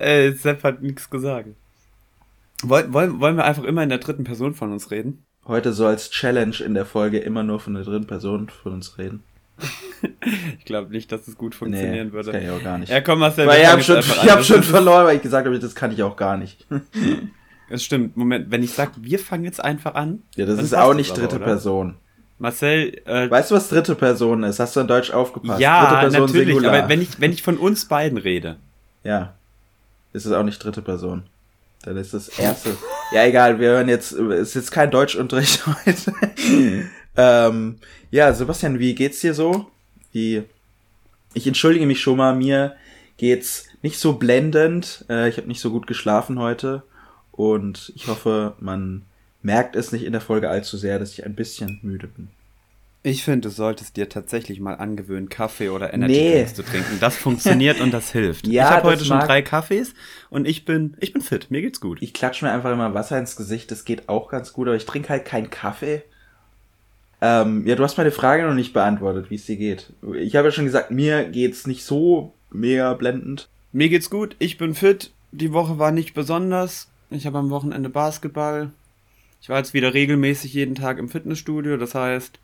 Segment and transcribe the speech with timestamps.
[0.00, 1.48] Ey, Sepp hat nichts gesagt.
[2.62, 5.24] Wollen, wollen, wollen wir einfach immer in der dritten Person von uns reden?
[5.46, 8.98] Heute so als Challenge in der Folge immer nur von der dritten Person von uns
[8.98, 9.22] reden.
[10.58, 12.32] ich glaube nicht, dass es gut funktionieren nee, würde.
[12.32, 12.90] Das kann ich auch gar nicht.
[12.90, 13.46] Ja, komm, Marcel.
[13.46, 16.02] Weil ich habe schon, ich hab schon verloren, weil ich gesagt habe, das kann ich
[16.02, 16.66] auch gar nicht.
[17.72, 18.16] Es stimmt.
[18.16, 20.24] Moment, wenn ich sage, wir fangen jetzt einfach an.
[20.34, 21.98] Ja, das ist auch nicht dritte aber, Person.
[22.40, 24.58] Marcel, äh, weißt du, was dritte Person ist?
[24.58, 25.60] Hast du in Deutsch aufgepasst?
[25.60, 26.74] Ja, natürlich, Singular.
[26.74, 28.56] aber wenn ich, wenn ich von uns beiden rede.
[29.04, 29.34] Ja.
[30.12, 31.24] Ist es auch nicht dritte Person.
[31.82, 32.76] Dann ist das erste.
[33.12, 36.12] ja, egal, wir hören jetzt, es ist jetzt kein Deutschunterricht heute.
[37.16, 37.78] ähm,
[38.10, 39.70] ja, Sebastian, wie geht's dir so?
[40.12, 40.42] Wie,
[41.32, 42.76] ich entschuldige mich schon mal, mir
[43.16, 45.04] geht's nicht so blendend.
[45.08, 46.82] Äh, ich habe nicht so gut geschlafen heute.
[47.32, 49.06] Und ich hoffe, man
[49.42, 52.28] merkt es nicht in der Folge allzu sehr, dass ich ein bisschen müde bin.
[53.02, 56.46] Ich finde, du solltest dir tatsächlich mal angewöhnen, Kaffee oder Energy nee.
[56.46, 56.98] zu trinken.
[57.00, 58.46] Das funktioniert und das hilft.
[58.46, 59.94] ja, ich habe heute schon drei Kaffees
[60.28, 61.50] und ich bin, ich bin fit.
[61.50, 62.02] Mir geht's gut.
[62.02, 63.70] Ich klatsche mir einfach immer Wasser ins Gesicht.
[63.70, 66.02] Das geht auch ganz gut, aber ich trinke halt keinen Kaffee.
[67.22, 69.92] Ähm, ja, du hast meine Frage noch nicht beantwortet, wie es dir geht.
[70.18, 73.48] Ich habe ja schon gesagt, mir geht's nicht so mega blendend.
[73.72, 74.36] Mir geht's gut.
[74.38, 75.10] Ich bin fit.
[75.32, 76.90] Die Woche war nicht besonders.
[77.08, 78.72] Ich habe am Wochenende Basketball.
[79.40, 81.78] Ich war jetzt wieder regelmäßig jeden Tag im Fitnessstudio.
[81.78, 82.38] Das heißt,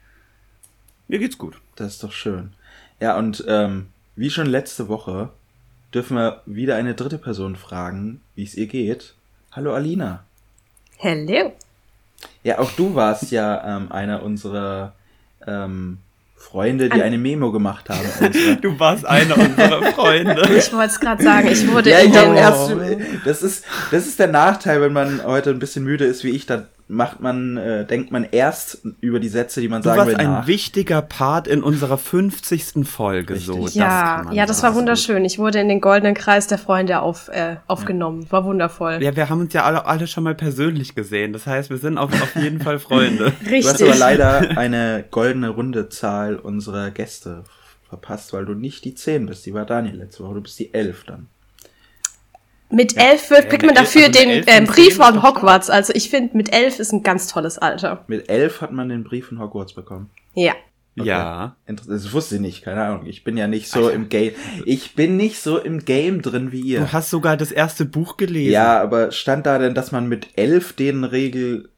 [1.09, 1.61] mir geht's gut.
[1.77, 2.53] Das ist doch schön.
[3.01, 5.31] Ja, und ähm, wie schon letzte Woche
[5.93, 9.15] dürfen wir wieder eine dritte Person fragen, wie es ihr geht.
[9.53, 10.25] Hallo Alina.
[10.97, 11.53] Hello.
[12.43, 14.95] Ja, auch du warst ja ähm, einer unserer
[15.47, 15.99] ähm,
[16.35, 18.59] Freunde, die eine Memo gemacht haben.
[18.63, 20.43] du warst einer unserer Freunde.
[20.57, 22.35] Ich wollte es gerade sagen, ich wurde ja, ich oh.
[22.35, 22.75] erst,
[23.25, 26.47] das ist das ist der Nachteil, wenn man heute ein bisschen müde ist wie ich,
[26.47, 30.15] dann macht man, äh, denkt man erst über die Sätze, die man du sagen will.
[30.15, 32.87] Das war ein wichtiger Part in unserer 50.
[32.87, 33.35] Folge.
[33.35, 33.47] Richtig.
[33.47, 35.25] So, ja, das ja, das war wunderschön.
[35.25, 38.23] Ich wurde in den goldenen Kreis der Freunde auf, äh, aufgenommen.
[38.23, 38.33] Ja.
[38.33, 39.03] War wundervoll.
[39.03, 41.33] Ja, wir haben uns ja alle, alle schon mal persönlich gesehen.
[41.33, 43.27] Das heißt, wir sind auf, auf jeden Fall Freunde.
[43.41, 43.63] Richtig.
[43.63, 47.45] Du hast aber leider eine goldene Rundezahl unserer Gäste
[47.89, 49.47] verpasst, weil du nicht die 10 bist.
[49.47, 50.35] Die war Daniel letzte Woche.
[50.35, 51.29] Du bist die 11 dann.
[52.71, 53.11] Mit ja.
[53.11, 55.71] elf wird, kriegt man dafür also den äh, Brief von Hogwarts.
[55.71, 58.05] Also ich finde, mit elf ist ein ganz tolles Alter.
[58.09, 60.11] Mit elf hat man den Brief von Hogwarts bekommen.
[60.35, 60.55] Ja.
[60.99, 61.09] Okay.
[61.09, 61.57] Ja.
[61.67, 63.07] Das wusste ich nicht, keine Ahnung.
[63.07, 63.93] Ich bin ja nicht so Alter.
[63.93, 64.33] im Game.
[64.65, 66.81] Ich bin nicht so im Game drin wie ihr.
[66.81, 68.53] Du hast sogar das erste Buch gelesen.
[68.53, 71.69] Ja, aber stand da denn, dass man mit elf den Regel,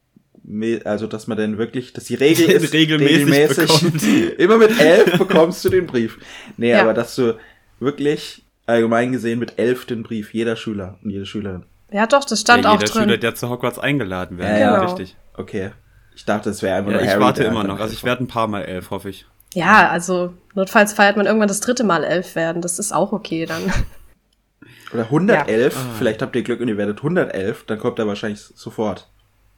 [0.85, 5.65] also dass man denn wirklich, dass die Regel ist, regelmäßig, regelmäßig immer mit elf bekommst
[5.65, 6.19] du den Brief.
[6.57, 6.83] Nee, ja.
[6.83, 7.37] aber dass du
[7.81, 11.65] wirklich allgemein gesehen mit elf den Brief, jeder Schüler und jede Schülerin.
[11.91, 13.03] Ja, doch, das stand ja, auch jeder drin.
[13.05, 14.49] Schüler, der zu Hogwarts eingeladen wird.
[14.49, 14.87] Ja, ja, genau.
[14.87, 15.17] richtig.
[15.35, 15.71] Okay.
[16.15, 17.81] Ich dachte, es wäre einfach ja, nur Ich Harry, warte immer noch.
[17.81, 19.27] Also ich werde ein paar Mal elf, hoffe ich.
[19.55, 22.61] Ja, also notfalls feiert man irgendwann das dritte Mal elf werden.
[22.61, 23.63] Das ist auch okay dann.
[24.93, 25.75] Oder 111.
[25.75, 25.81] Ja.
[25.97, 27.65] Vielleicht habt ihr Glück und ihr werdet 111.
[27.67, 29.09] Dann kommt er wahrscheinlich sofort.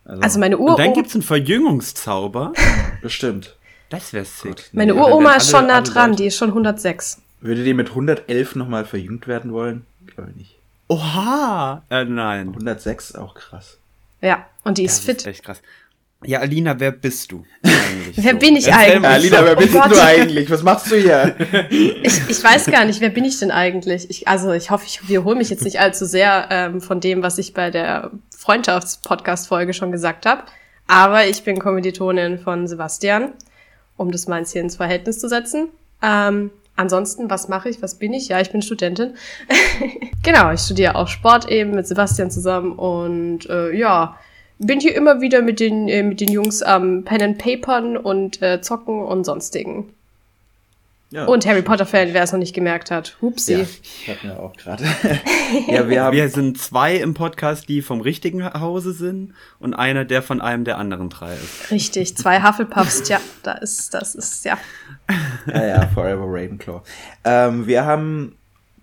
[0.04, 0.74] Also, also meine Uroma.
[0.74, 2.52] Und dann gibt's einen Verjüngungszauber.
[3.02, 3.56] Bestimmt.
[3.88, 4.70] Das wäre sick.
[4.72, 6.14] Meine Uroma ist schon nah dran.
[6.14, 7.20] Die ist schon 106.
[7.40, 9.86] Würdet ihr mit 111 nochmal verjüngt werden wollen?
[10.06, 10.58] Glaube ich nicht.
[10.88, 11.82] Oha!
[11.88, 12.48] Äh, nein.
[12.48, 13.78] 106 auch krass.
[14.20, 15.16] Ja, und die ist das fit.
[15.18, 15.62] Ist echt krass.
[16.22, 18.16] Ja, Alina, wer bist du eigentlich?
[18.22, 18.38] wer so?
[18.38, 19.10] bin ich eigentlich?
[19.10, 20.50] Alina, wer bist oh du eigentlich?
[20.50, 21.34] Was machst du hier?
[21.70, 24.10] ich, ich weiß gar nicht, wer bin ich denn eigentlich?
[24.10, 27.38] Ich, also ich hoffe, ich wiederhole mich jetzt nicht allzu sehr ähm, von dem, was
[27.38, 30.42] ich bei der Freundschaftspodcast-Folge schon gesagt habe.
[30.86, 33.32] Aber ich bin Kommilitonin von Sebastian,
[33.96, 35.68] um das mal hier ins Verhältnis zu setzen.
[36.02, 36.50] Ähm,
[36.80, 37.82] Ansonsten, was mache ich?
[37.82, 38.28] Was bin ich?
[38.28, 39.12] Ja, ich bin Studentin.
[40.22, 44.16] genau, ich studiere auch Sport eben mit Sebastian zusammen und äh, ja,
[44.58, 48.40] bin hier immer wieder mit den, äh, mit den Jungs am Pen and Papern und
[48.40, 49.92] äh, Zocken und sonstigen.
[51.12, 53.16] Ja, und Harry Potter-Fan, wer es noch nicht gemerkt hat.
[53.20, 53.54] Hupsi.
[53.54, 54.84] Ja, ich hab mir auch gerade.
[55.66, 60.04] ja, wir, haben wir sind zwei im Podcast, die vom richtigen Hause sind und einer,
[60.04, 61.72] der von einem der anderen drei ist.
[61.72, 64.56] Richtig, zwei Hufflepuffs, ja, da ist, das ist, ja.
[65.46, 66.82] Ja, ja, Forever Ravenclaw.
[67.24, 68.36] Ähm, wir haben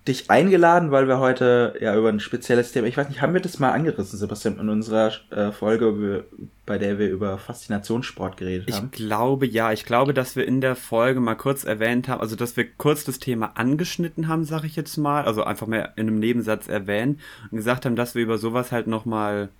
[0.08, 3.40] dich eingeladen, weil wir heute ja über ein spezielles Thema, ich weiß nicht, haben wir
[3.40, 6.24] das mal angerissen, Sebastian, in unserer äh, Folge,
[6.66, 8.90] bei der wir über Faszinationssport geredet haben?
[8.92, 12.34] Ich glaube ja, ich glaube, dass wir in der Folge mal kurz erwähnt haben, also
[12.34, 16.08] dass wir kurz das Thema angeschnitten haben, sag ich jetzt mal, also einfach mal in
[16.08, 17.20] einem Nebensatz erwähnt
[17.50, 19.50] und gesagt haben, dass wir über sowas halt nochmal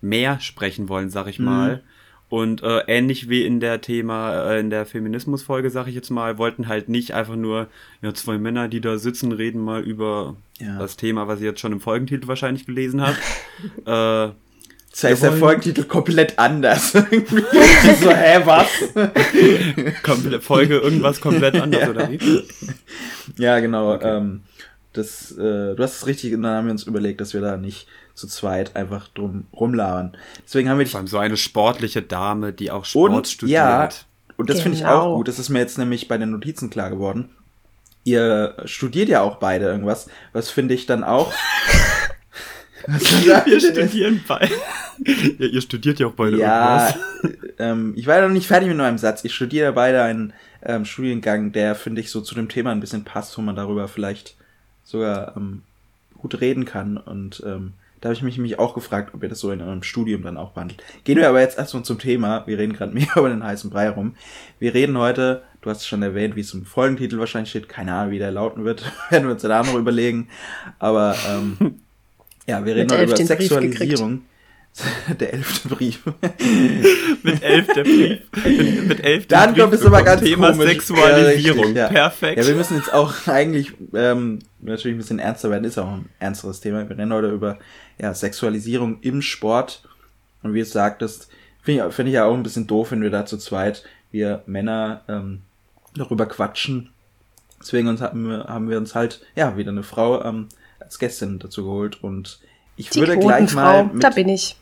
[0.00, 1.80] mehr sprechen wollen, sag ich mhm.
[2.28, 6.38] Und äh, ähnlich wie in der Thema, äh, in der Feminismus-Folge, sag ich jetzt mal,
[6.38, 7.68] wollten halt nicht einfach nur
[8.02, 10.76] ja, zwei Männer, die da sitzen, reden mal über ja.
[10.78, 13.18] das Thema, was ihr jetzt schon im Folgentitel wahrscheinlich gelesen habt.
[13.86, 14.34] äh,
[14.90, 16.92] das heißt der Folgentitel komplett anders.
[16.92, 17.00] so,
[18.10, 18.68] hä, was?
[20.02, 21.90] Komple Folge irgendwas komplett anders, ja.
[21.90, 22.42] oder wie?
[23.36, 23.94] Ja, genau.
[23.94, 24.16] Okay.
[24.16, 24.40] Ähm,
[24.94, 27.58] das, äh, du hast es richtig, und dann haben wir uns überlegt, dass wir da
[27.58, 30.16] nicht zu zweit einfach drum rumlabern.
[30.44, 30.92] Deswegen haben wir dich.
[30.92, 33.54] Vor allem so eine sportliche Dame, die auch Sport und, studiert.
[33.54, 33.88] Ja,
[34.36, 34.62] und das genau.
[34.64, 35.16] finde ich auch Genau.
[35.18, 35.28] gut.
[35.28, 37.28] Das ist mir jetzt nämlich bei den Notizen klar geworden.
[38.04, 40.08] Ihr studiert ja auch beide irgendwas.
[40.32, 41.32] Was finde ich dann auch.
[42.86, 44.54] wir studieren beide.
[45.38, 47.46] ja, ihr studiert ja auch beide Ja, irgendwas.
[47.58, 49.24] ähm, ich war noch nicht fertig mit meinem Satz.
[49.24, 53.04] Ich studiere beide einen ähm, Studiengang, der, finde ich, so zu dem Thema ein bisschen
[53.04, 54.36] passt, wo man darüber vielleicht
[54.84, 55.62] sogar ähm,
[56.16, 56.96] gut reden kann.
[56.96, 59.82] Und ähm, da habe ich mich nämlich auch gefragt, ob ihr das so in eurem
[59.82, 60.82] Studium dann auch behandelt.
[61.04, 62.46] Gehen wir aber jetzt erstmal zum Thema.
[62.46, 64.16] Wir reden gerade mehr über den heißen Brei rum.
[64.58, 67.68] Wir reden heute, du hast es schon erwähnt, wie es im Folgentitel wahrscheinlich steht.
[67.68, 68.84] Keine Ahnung, wie der lauten wird.
[69.10, 70.28] Werden wir uns da noch überlegen.
[70.78, 71.80] Aber ähm,
[72.46, 74.22] ja, wir reden heute über Sexualisierung.
[75.20, 76.02] Der elfte Brief.
[77.22, 78.20] mit elf der Brief.
[78.44, 80.68] Mit, mit elf der Dann Brief kommt es aber ganz Thema komisch.
[80.68, 81.58] Sexualisierung.
[81.58, 81.88] Ja, richtig, ja.
[81.88, 82.38] Perfekt.
[82.38, 85.64] Ja, wir müssen jetzt auch eigentlich ähm, natürlich ein bisschen ernster werden.
[85.64, 86.86] Ist auch ein ernsteres Thema.
[86.88, 87.58] Wir reden heute über
[87.98, 89.82] ja, Sexualisierung im Sport.
[90.42, 91.28] Und wie du sagtest,
[91.62, 94.42] finde ich, find ich ja auch ein bisschen doof, wenn wir da zu zweit, wir
[94.46, 95.40] Männer, ähm,
[95.96, 96.90] darüber quatschen.
[97.60, 100.48] Deswegen uns haben, wir, haben wir uns halt, ja, wieder eine Frau ähm,
[100.78, 102.02] als Gästin dazu geholt.
[102.02, 102.40] Und
[102.76, 104.56] ich Die würde gleich mal mit, da bin ich.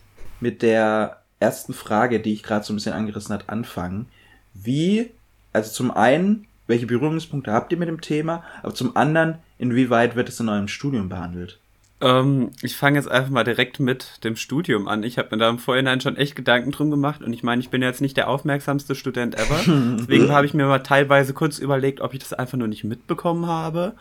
[0.45, 4.05] Mit der ersten Frage, die ich gerade so ein bisschen angerissen hat, anfangen.
[4.53, 5.09] Wie,
[5.53, 10.29] also zum einen, welche Berührungspunkte habt ihr mit dem Thema, aber zum anderen, inwieweit wird
[10.29, 11.57] es in eurem Studium behandelt?
[11.99, 15.01] Ähm, ich fange jetzt einfach mal direkt mit dem Studium an.
[15.01, 17.69] Ich habe mir da im Vorhinein schon echt Gedanken drum gemacht und ich meine, ich
[17.69, 19.61] bin jetzt nicht der aufmerksamste Student ever.
[19.99, 23.47] Deswegen habe ich mir mal teilweise kurz überlegt, ob ich das einfach nur nicht mitbekommen
[23.47, 23.93] habe.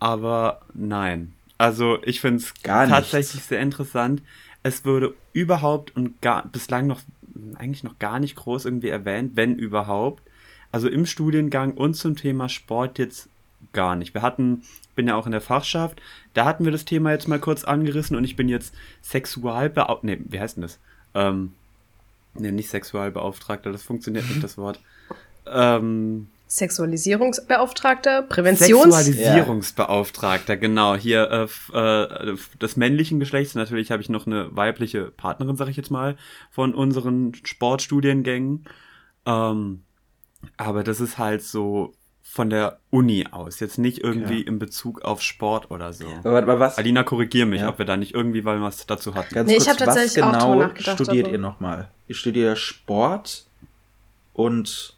[0.00, 1.32] Aber nein.
[1.58, 2.96] Also ich finde es Gar nichts.
[2.96, 4.22] tatsächlich sehr interessant.
[4.62, 7.00] Es wurde überhaupt und gar, bislang noch
[7.56, 10.22] eigentlich noch gar nicht groß irgendwie erwähnt, wenn überhaupt.
[10.72, 13.28] Also im Studiengang und zum Thema Sport jetzt
[13.72, 14.14] gar nicht.
[14.14, 14.62] Wir hatten,
[14.94, 16.00] bin ja auch in der Fachschaft,
[16.34, 20.18] da hatten wir das Thema jetzt mal kurz angerissen und ich bin jetzt Sexualbeauftragter, nee,
[20.28, 20.78] wie heißt denn das?
[21.14, 21.52] Ähm,
[22.34, 24.80] nee, nicht Sexualbeauftragter, das funktioniert nicht, das Wort.
[25.46, 28.68] Ähm, Sexualisierungsbeauftragter, Präventions...
[28.82, 30.96] Sexualisierungsbeauftragter, genau.
[30.96, 33.54] Hier äh, äh, des männlichen Geschlechts.
[33.54, 36.16] Natürlich habe ich noch eine weibliche Partnerin, sag ich jetzt mal,
[36.50, 38.64] von unseren Sportstudiengängen.
[39.26, 39.82] Ähm,
[40.56, 41.92] aber das ist halt so
[42.22, 44.48] von der Uni aus, jetzt nicht irgendwie Okay.
[44.48, 46.06] in Bezug auf Sport oder so.
[46.22, 47.68] Aber, aber was, Alina, korrigier mich, Ja.
[47.68, 49.34] ob wir da nicht irgendwie weil was dazu hatten.
[49.34, 51.88] ganz Nee, ich kurz, hab tatsächlich was auch genau nachgedacht, studiert aber- ihr nochmal?
[52.06, 53.46] Ihr studiert Sport
[54.32, 54.96] und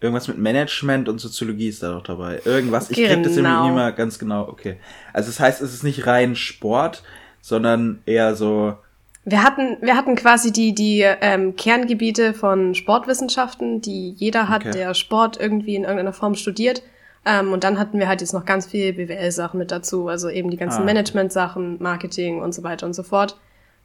[0.00, 2.40] irgendwas mit Management und Soziologie ist da doch dabei.
[2.44, 3.68] Irgendwas, ich krieg das nämlich Genau.
[3.72, 4.76] mehr ganz genau, okay.
[5.12, 7.02] Also das heißt, es ist nicht rein Sport,
[7.40, 8.74] sondern eher so,
[9.24, 14.72] Wir hatten, wir hatten quasi die, die ähm, Kerngebiete von Sportwissenschaften, die jeder hat, Okay.
[14.72, 16.82] der Sport irgendwie in irgendeiner Form studiert.
[17.24, 20.50] Ähm, und dann hatten wir halt jetzt noch ganz viel BWL-Sachen mit dazu, also eben
[20.50, 20.84] die ganzen Ah.
[20.84, 23.36] Management-Sachen, Marketing und so weiter und so fort.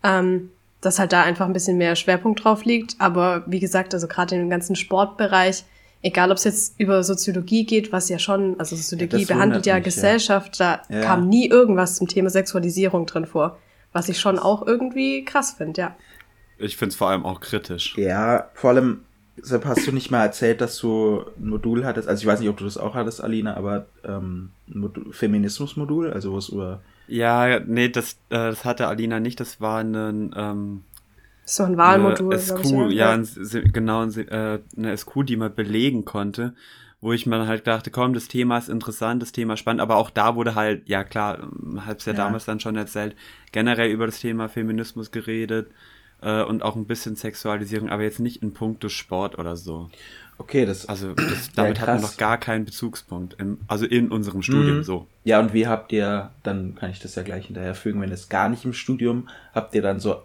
[0.04, 0.50] Ähm,
[0.82, 2.96] dass halt da einfach ein bisschen mehr Schwerpunkt drauf liegt.
[3.00, 5.64] Aber wie gesagt, also gerade in dem ganzen Sportbereich,
[6.04, 9.76] egal ob es jetzt über Soziologie geht, was ja schon, also Soziologie das behandelt ja
[9.76, 9.86] mich, ja.
[9.86, 11.02] Gesellschaft, da Ja.
[11.02, 13.58] kam nie irgendwas zum Thema Sexualisierung drin vor.
[13.94, 15.96] Was ich schon auch irgendwie krass finde, ja.
[16.58, 17.98] Ich finde es vor allem auch kritisch.
[17.98, 19.02] ja, vor allem,
[19.42, 22.50] Sepp, hast du nicht mal erzählt, dass du ein Modul hattest, also ich weiß nicht,
[22.50, 24.50] ob du das auch hattest, Alina, aber ähm,
[25.12, 29.80] Feminismus-Modul, also wo es über Ja, nee, das, äh, das hatte Alina nicht, das war
[29.80, 30.84] ein ähm,
[31.46, 32.92] So ein Wahlmodul, eine glaub SQ, ich, oder?
[32.92, 33.28] ja, ein,
[33.74, 36.54] genau, äh, eine SQ, die man belegen konnte,
[37.02, 40.10] wo ich mir halt dachte, komm, das Thema ist interessant, das Thema spannend, aber auch
[40.12, 41.50] da wurde halt, ja klar,
[41.86, 42.18] hab's ja, Ja.
[42.18, 43.16] damals dann schon erzählt,
[43.52, 45.72] generell über das Thema Feminismus geredet
[46.22, 49.90] äh, und auch ein bisschen Sexualisierung, aber jetzt nicht in puncto Sport oder so.
[50.38, 50.86] Okay, das.
[50.88, 54.84] Also das, damit hatten wir noch gar keinen Bezugspunkt, im, also in unserem Studium Mhm.
[54.84, 55.08] so.
[55.24, 58.48] Ja, und wie habt ihr, dann kann ich das ja gleich hinterherfügen, wenn es gar
[58.50, 60.22] nicht im Studium, habt ihr dann so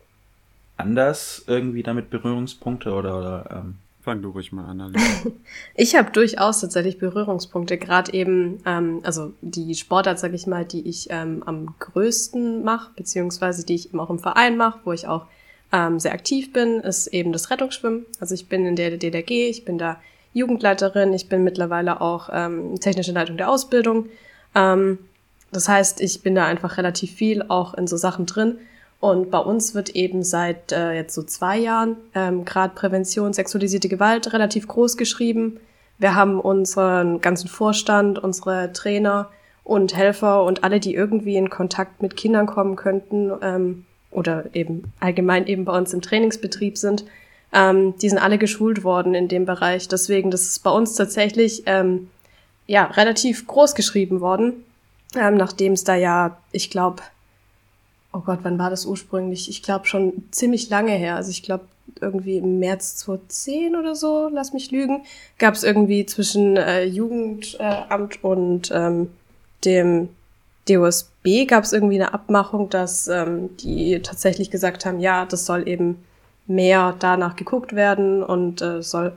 [0.77, 3.75] anders irgendwie damit Berührungspunkte oder, oder ähm,
[4.07, 5.03] Fang du ruhig mal an, Alina.
[5.75, 10.89] Ich habe durchaus tatsächlich Berührungspunkte, gerade eben, ähm, also die Sportart, sag ich mal, die
[10.89, 15.09] ich ähm, am größten mache, beziehungsweise die ich eben auch im Verein mache, wo ich
[15.09, 15.27] auch
[15.73, 18.07] ähm, sehr aktiv bin, ist eben das Rettungsschwimmen.
[18.21, 20.01] Also ich bin in der DLRG, ich bin da
[20.35, 24.07] Jugendleiterin, ich bin mittlerweile auch ähm, technische Leitung der Ausbildung.
[24.55, 24.99] Ähm,
[25.51, 28.59] das heißt, ich bin da einfach relativ viel auch in so Sachen drin.
[29.01, 33.89] Und bei uns wird eben seit äh, jetzt so zwei Jahren ähm, gerade Prävention sexualisierte
[33.89, 35.61] Gewalt relativ groß geschrieben.
[35.99, 39.31] Wir haben unseren ganzen Vorstand, unsere Trainer
[39.65, 44.93] und Helfer und alle, die irgendwie in Kontakt mit Kindern kommen könnten ähm, oder eben
[45.01, 47.05] allgemein eben bei uns im Trainingsbetrieb sind,
[47.53, 49.89] ähm, die sind alle geschult worden in dem Bereich.
[49.89, 52.09] Deswegen, das ist bei uns tatsächlich ähm,
[52.67, 54.65] ja relativ groß geschrieben worden.
[55.17, 57.03] ähm, nachdem es da ja, ich glaube,
[58.17, 59.51] oh Gott, wann war das ursprünglich?
[59.51, 61.17] Ich glaube schon ziemlich lange her.
[61.17, 61.67] Also ich glaube
[62.01, 65.03] irgendwie im März 2010 oder so, lass mich lügen,
[65.39, 69.09] gab es irgendwie zwischen äh, Jugendamt und ähm,
[69.65, 70.09] dem
[70.69, 75.69] DOSB gab es irgendwie eine Abmachung, dass ähm, die tatsächlich gesagt haben, ja, das soll
[75.69, 76.03] eben
[76.47, 79.13] mehr danach geguckt werden und äh, soll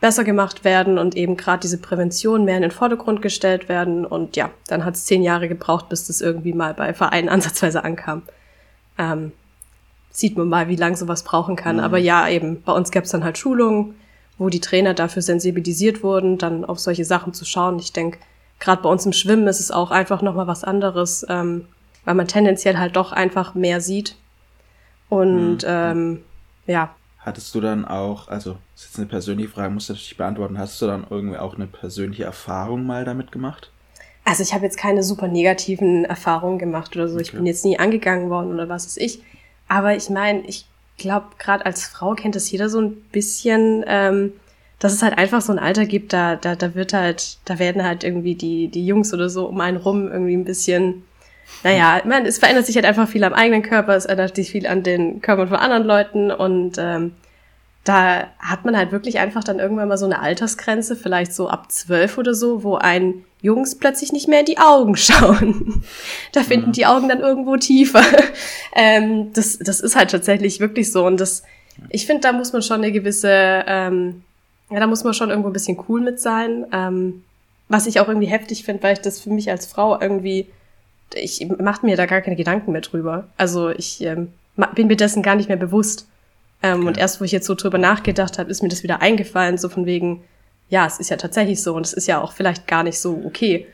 [0.00, 4.04] besser gemacht werden und eben gerade diese Prävention mehr in den Vordergrund gestellt werden.
[4.04, 7.84] Und ja, dann hat es zehn Jahre gebraucht, bis das irgendwie mal bei Vereinen ansatzweise
[7.84, 8.22] ankam.
[8.98, 9.32] Ähm,
[10.10, 11.76] sieht man mal, wie lange sowas brauchen kann.
[11.76, 11.82] Mhm.
[11.82, 13.94] Aber ja, eben, bei uns gab es dann halt Schulungen,
[14.38, 17.78] wo die Trainer dafür sensibilisiert wurden, dann auf solche Sachen zu schauen.
[17.78, 18.18] Ich denke,
[18.60, 21.66] gerade bei uns im Schwimmen ist es auch einfach nochmal was anderes, ähm,
[22.04, 24.16] weil man tendenziell halt doch einfach mehr sieht.
[25.08, 25.68] Und mhm.
[25.68, 26.24] ähm,
[26.66, 30.18] ja, hattest du dann auch, also das ist jetzt eine persönliche Frage, musst du natürlich
[30.18, 33.70] beantworten, hast du dann irgendwie auch eine persönliche Erfahrung mal damit gemacht?
[34.26, 37.14] Also ich habe jetzt keine super negativen Erfahrungen gemacht oder so.
[37.14, 37.22] Okay.
[37.22, 39.22] Ich bin jetzt nie angegangen worden oder was ist ich.
[39.66, 40.66] Aber ich meine, ich
[40.98, 44.34] glaube, gerade als Frau kennt das jeder so ein bisschen, ähm,
[44.78, 47.82] dass es halt einfach so ein Alter gibt, da, da, da wird halt, da werden
[47.82, 51.04] halt irgendwie die, die Jungs oder so um einen rum irgendwie ein bisschen
[51.62, 54.66] naja, man, es verändert sich halt einfach viel am eigenen Körper, es ändert sich viel
[54.66, 57.12] an den Körpern von anderen Leuten und ähm,
[57.88, 61.70] da hat man halt wirklich einfach dann irgendwann mal so eine Altersgrenze, vielleicht so ab
[61.70, 65.84] zwölf oder so, wo ein Jungs plötzlich nicht mehr in die Augen schauen.
[66.32, 66.72] da finden mhm.
[66.72, 68.02] die Augen dann irgendwo tiefer.
[68.74, 71.06] ähm, das, das ist halt tatsächlich wirklich so.
[71.06, 71.42] Und das,
[71.90, 74.22] ich finde, da muss man schon eine gewisse, ähm,
[74.70, 76.66] ja, da muss man schon irgendwo ein bisschen cool mit sein.
[76.72, 77.22] Ähm,
[77.68, 80.46] was ich auch irgendwie heftig finde, weil ich das für mich als Frau irgendwie
[81.14, 83.28] ich mache mir da gar keine Gedanken mehr drüber.
[83.36, 84.28] Also ich ähm,
[84.74, 86.06] bin mir dessen gar nicht mehr bewusst.
[86.62, 86.88] Ähm, ja.
[86.88, 89.68] Und erst, wo ich jetzt so drüber nachgedacht habe, ist mir das wieder eingefallen, so
[89.68, 90.24] von wegen,
[90.68, 93.22] ja, es ist ja tatsächlich so und es ist ja auch vielleicht gar nicht so
[93.24, 93.66] okay.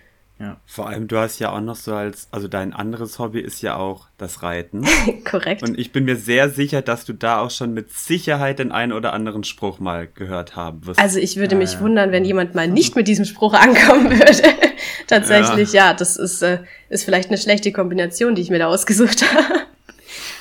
[0.43, 3.63] Ja, vor allem du hast ja auch noch so als, also dein anderes Hobby ist
[3.63, 4.85] ja auch das Reiten.
[5.25, 5.63] Korrekt.
[5.63, 8.93] Und ich bin mir sehr sicher, dass du da auch schon mit Sicherheit den einen
[8.93, 10.99] oder anderen Spruch mal gehört haben wirst.
[10.99, 11.81] Also ich würde mich ja.
[11.81, 14.43] wundern, wenn jemand mal nicht mit diesem Spruch ankommen würde.
[15.07, 15.91] Tatsächlich, ja.
[15.91, 16.59] ja, das ist, äh,
[16.89, 19.61] ist vielleicht eine schlechte Kombination, die ich mir da ausgesucht habe.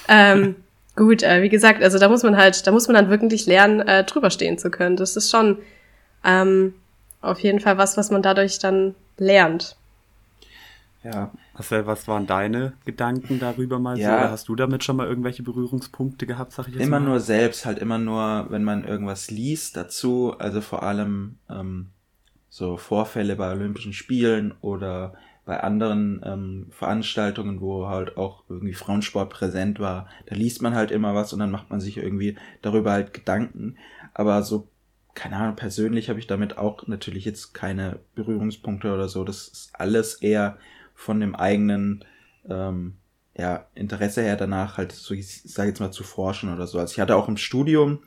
[0.07, 0.55] ähm,
[1.01, 3.79] gut, äh, wie gesagt, also da muss man halt, da muss man dann wirklich lernen,
[3.81, 4.95] äh, drüber stehen zu können.
[4.95, 5.57] Das ist schon
[6.23, 6.73] ähm,
[7.21, 9.75] auf jeden Fall was, was man dadurch dann lernt.
[11.03, 11.31] Ja.
[11.53, 14.09] Marcel, was waren deine Gedanken darüber mal ja.
[14.09, 14.15] so?
[14.15, 17.07] Oder hast du damit schon mal irgendwelche Berührungspunkte gehabt, sag ich jetzt Immer mal?
[17.07, 21.87] nur selbst, halt immer nur, wenn man irgendwas liest dazu, also vor allem ähm,
[22.49, 25.13] so Vorfälle bei Olympischen Spielen oder
[25.45, 30.91] bei anderen ähm, Veranstaltungen, wo halt auch irgendwie Frauensport präsent war, da liest man halt
[30.91, 33.77] immer was und dann macht man sich irgendwie darüber halt Gedanken.
[34.13, 34.67] Aber so,
[35.15, 39.23] keine Ahnung, persönlich habe ich damit auch natürlich jetzt keine Berührungspunkte oder so.
[39.23, 40.57] Das ist alles eher
[40.93, 42.05] von dem eigenen
[42.47, 42.97] ähm,
[43.35, 46.77] ja, Interesse her danach halt, so ich sage jetzt mal, zu forschen oder so.
[46.77, 47.99] Also ich hatte auch im Studium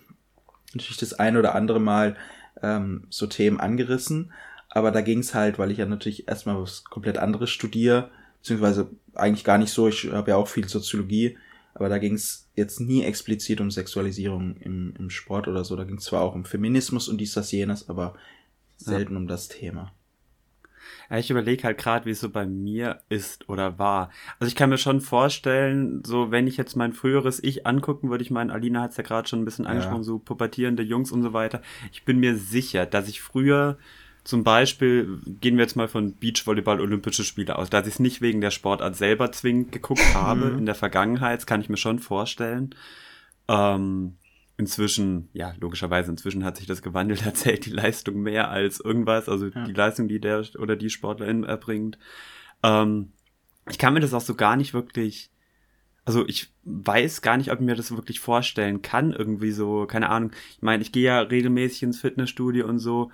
[0.75, 2.17] natürlich das ein oder andere Mal
[2.63, 4.33] ähm, so Themen angerissen,
[4.75, 8.91] aber da ging es halt, weil ich ja natürlich erstmal was komplett anderes studiere, beziehungsweise
[9.15, 11.39] eigentlich gar nicht so, ich habe ja auch viel Soziologie,
[11.75, 15.77] aber da ging es jetzt nie explizit um Sexualisierung im, im Sport oder so.
[15.77, 18.15] Da ging es zwar auch um Feminismus und dies, das, jenes, aber
[18.77, 19.19] selten ja.
[19.19, 19.93] um das Thema.
[21.09, 24.11] Ja, ich überlege halt gerade, wie es so bei mir ist oder war.
[24.41, 28.23] Also ich kann mir schon vorstellen, so wenn ich jetzt mein früheres Ich angucken würde,
[28.23, 30.05] ich meine, Alina hat es ja gerade schon ein bisschen angesprochen, ja.
[30.05, 31.63] so pubertierende Jungs und so weiter.
[31.93, 33.79] Ich bin mir sicher, dass ich früher
[34.25, 38.23] zum Beispiel, gehen wir jetzt mal von Beachvolleyball Olympische Spiele aus, dass ich es nicht
[38.23, 40.59] wegen der Sportart selber zwingend geguckt habe mhm.
[40.59, 42.75] in der Vergangenheit, kann ich mir schon vorstellen.
[43.49, 44.17] Ähm,
[44.57, 49.29] inzwischen, ja, logischerweise, inzwischen hat sich das gewandelt, da zählt die Leistung mehr als irgendwas,
[49.29, 49.65] also ja.
[49.67, 51.99] die Leistung, die der oder die Sportlerin erbringt.
[52.63, 53.13] Ähm,
[53.69, 55.31] ich kann mir das auch so gar nicht wirklich,
[56.07, 60.09] also ich weiß gar nicht, ob ich mir das wirklich vorstellen kann, irgendwie so, keine
[60.09, 60.33] Ahnung.
[60.57, 63.11] Ich meine, ich gehe ja regelmäßig ins Fitnessstudio und so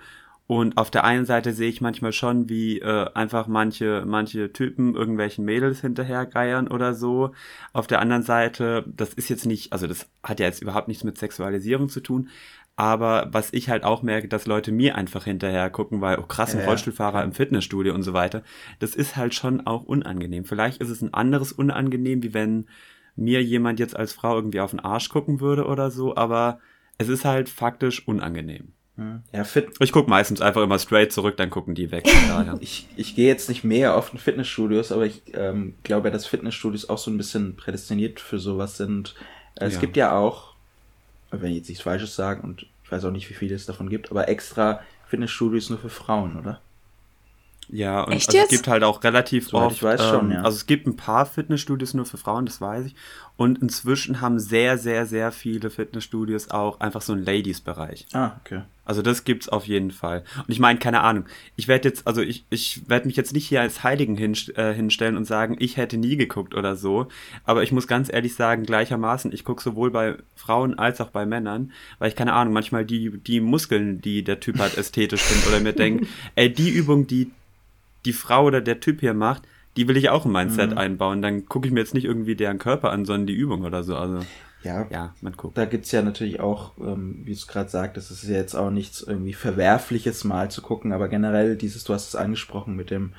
[0.51, 4.95] und auf der einen Seite sehe ich manchmal schon, wie äh, einfach manche, manche Typen
[4.95, 7.31] irgendwelchen Mädels hinterhergeiern oder so.
[7.71, 11.05] Auf der anderen Seite, das ist jetzt nicht, also das hat ja jetzt überhaupt nichts
[11.05, 12.27] mit Sexualisierung zu tun.
[12.75, 16.53] Aber was ich halt auch merke, dass Leute mir einfach hinterher gucken, weil, oh krass,
[16.53, 18.43] ein ja, Rollstuhlfahrer im Fitnessstudio und so weiter.
[18.79, 20.43] Das ist halt schon auch unangenehm.
[20.43, 22.67] Vielleicht ist es ein anderes unangenehm, wie wenn
[23.15, 26.59] mir jemand jetzt als Frau irgendwie auf den Arsch gucken würde oder so, aber
[26.97, 28.73] es ist halt faktisch unangenehm.
[29.31, 29.69] Ja, fit.
[29.79, 32.05] Ich gucke meistens einfach immer straight zurück, dann gucken die weg.
[32.59, 36.97] ich ich gehe jetzt nicht mehr auf Fitnessstudios, aber ich ähm, glaube, dass Fitnessstudios auch
[36.97, 39.15] so ein bisschen prädestiniert für sowas sind.
[39.55, 39.79] Äh, es ja.
[39.79, 40.55] gibt ja auch,
[41.31, 43.89] wenn ich jetzt nichts Falsches sage und ich weiß auch nicht, wie viele es davon
[43.89, 46.61] gibt, aber extra Fitnessstudios nur für Frauen, oder?
[47.71, 49.75] Ja, und Echt also es gibt halt auch relativ Soweit oft.
[49.77, 50.41] ich weiß schon, ähm, ja.
[50.41, 52.95] Also es gibt ein paar Fitnessstudios nur für Frauen, das weiß ich.
[53.37, 58.07] Und inzwischen haben sehr, sehr, sehr viele Fitnessstudios auch einfach so einen Ladies-Bereich.
[58.13, 58.63] Ah, okay.
[58.83, 60.23] Also das gibt's auf jeden Fall.
[60.37, 61.25] Und ich meine, keine Ahnung.
[61.55, 64.73] Ich werde jetzt, also ich, ich werde mich jetzt nicht hier als Heiligen hin, äh,
[64.73, 67.07] hinstellen und sagen, ich hätte nie geguckt oder so.
[67.45, 71.25] Aber ich muss ganz ehrlich sagen, gleichermaßen, ich gucke sowohl bei Frauen als auch bei
[71.25, 75.47] Männern, weil ich keine Ahnung, manchmal die, die Muskeln, die der Typ hat, ästhetisch finde
[75.47, 77.31] oder mir denke, ey, die Übung, die
[78.05, 79.43] die Frau oder der Typ hier macht,
[79.77, 81.21] die will ich auch in mein Set einbauen.
[81.21, 83.95] Dann gucke ich mir jetzt nicht irgendwie deren Körper an, sondern die Übung oder so.
[83.95, 84.19] Also
[84.63, 85.57] Ja, ja, man guckt.
[85.57, 88.55] da gibt's ja natürlich auch, ähm, wie du es gerade sagtest, es ist ja jetzt
[88.55, 92.91] auch nichts irgendwie Verwerfliches mal zu gucken, aber generell dieses, du hast es angesprochen mit
[92.91, 93.13] dem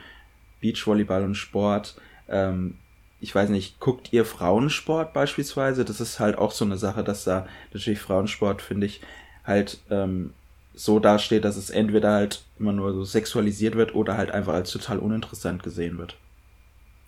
[0.61, 1.97] Beachvolleyball und Sport.
[2.29, 2.75] Ähm,
[3.21, 5.85] ich weiß nicht, guckt ihr Frauensport beispielsweise?
[5.85, 9.01] Das ist halt auch so eine Sache, dass da natürlich Frauensport, finde ich,
[9.45, 10.33] halt ähm,
[10.75, 14.71] so dasteht, dass es entweder halt immer nur so sexualisiert wird oder halt einfach als
[14.71, 16.17] total uninteressant gesehen wird.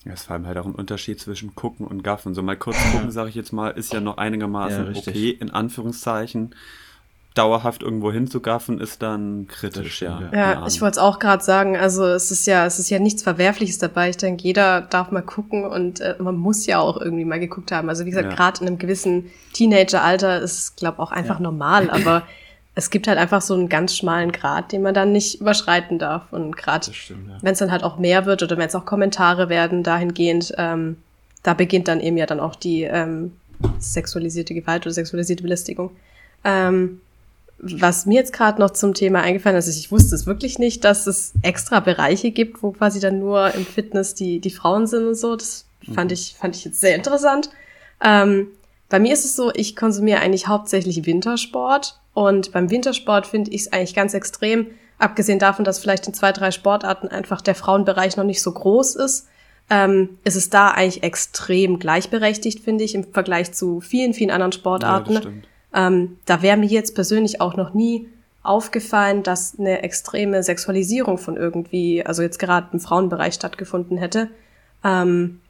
[0.04, 2.35] Ja, es ist vor allem halt auch ein Unterschied zwischen gucken und gaffen.
[2.35, 5.09] So mal kurz gucken, sage ich jetzt mal, ist ja noch Ja, einigermaßen richtig.
[5.09, 6.54] okay, in Anführungszeichen.
[7.35, 10.21] Dauerhaft irgendwo hinzugaffen ist dann kritisch, ja.
[10.33, 10.52] ja.
[10.52, 11.76] Ja, ich wollte es auch gerade sagen.
[11.76, 14.11] Also es ist ja, es ist ja nichts Verwerfliches dabei.
[14.11, 17.73] Ich denke, jeder darf mal gucken und äh, man muss ja auch irgendwie mal geguckt
[17.73, 17.88] haben.
[17.88, 18.35] Also wie gesagt, Ja.
[18.37, 21.42] gerade in einem gewissen Teenageralter ist es, glaube auch einfach Ja.
[21.42, 21.90] normal.
[21.90, 22.23] Aber
[22.75, 26.33] es gibt halt einfach so einen ganz schmalen Grad, den man dann nicht überschreiten darf.
[26.33, 27.14] Und gerade ja.
[27.40, 30.97] wenn es dann halt auch mehr wird oder wenn es auch Kommentare werden dahingehend, ähm,
[31.43, 33.33] da beginnt dann eben ja dann auch die ähm,
[33.78, 35.90] sexualisierte Gewalt oder sexualisierte Belästigung.
[36.43, 37.00] Ähm,
[37.59, 41.07] was mir jetzt gerade noch zum Thema eingefallen ist, ich wusste es wirklich nicht, dass
[41.07, 45.14] es extra Bereiche gibt, wo quasi dann nur im Fitness die, die Frauen sind und
[45.14, 45.37] so.
[45.37, 47.50] Das fand ich, fand ich jetzt sehr interessant.
[48.02, 48.49] Ähm,
[48.95, 53.63] bei mir ist es so, ich konsumiere eigentlich hauptsächlich Wintersport und beim Wintersport finde ich
[53.63, 54.69] es eigentlich ganz extrem,
[55.01, 58.95] abgesehen davon, dass vielleicht in zwei, drei Sportarten einfach der Frauenbereich noch nicht so groß
[58.95, 59.27] ist,
[59.68, 64.53] ähm, ist es da eigentlich extrem gleichberechtigt, finde ich, im Vergleich zu vielen, vielen anderen
[64.53, 65.16] ja, Sportarten.
[65.16, 65.49] stimmt.
[65.75, 68.07] Ähm, da wäre mir jetzt persönlich auch noch nie
[68.45, 74.29] aufgefallen, dass eine extreme Sexualisierung von irgendwie, also jetzt gerade im Frauenbereich stattgefunden hätte.
[74.85, 75.40] Ähm,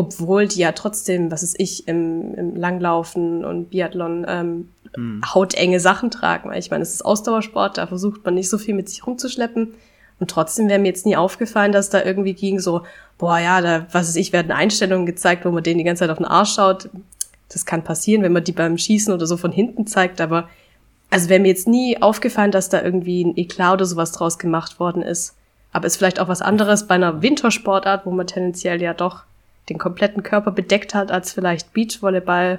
[0.00, 5.22] obwohl die ja trotzdem, was ist ich, im, im Langlaufen und Biathlon ähm, Hm.
[5.34, 6.50] hautenge Sachen tragen.
[6.50, 9.74] Weil ich meine, es ist Ausdauersport, da versucht man nicht so viel mit sich rumzuschleppen.
[10.18, 12.82] Und trotzdem wäre mir jetzt nie aufgefallen, dass da irgendwie ging so,
[13.16, 16.10] boah, ja, da, was weiß ich, werden Einstellungen gezeigt, wo man denen die ganze Zeit
[16.10, 16.90] auf den Arsch schaut.
[17.48, 20.48] Das kann passieren, wenn man die beim Schießen oder so von hinten zeigt, aber
[21.10, 24.78] also wäre mir jetzt nie aufgefallen, dass da irgendwie ein Eklat oder sowas draus gemacht
[24.78, 25.36] worden ist.
[25.72, 29.24] Aber ist vielleicht auch was anderes bei einer Wintersportart, wo man tendenziell ja doch
[29.70, 32.58] den kompletten Körper bedeckt hat, als vielleicht Beachvolleyball,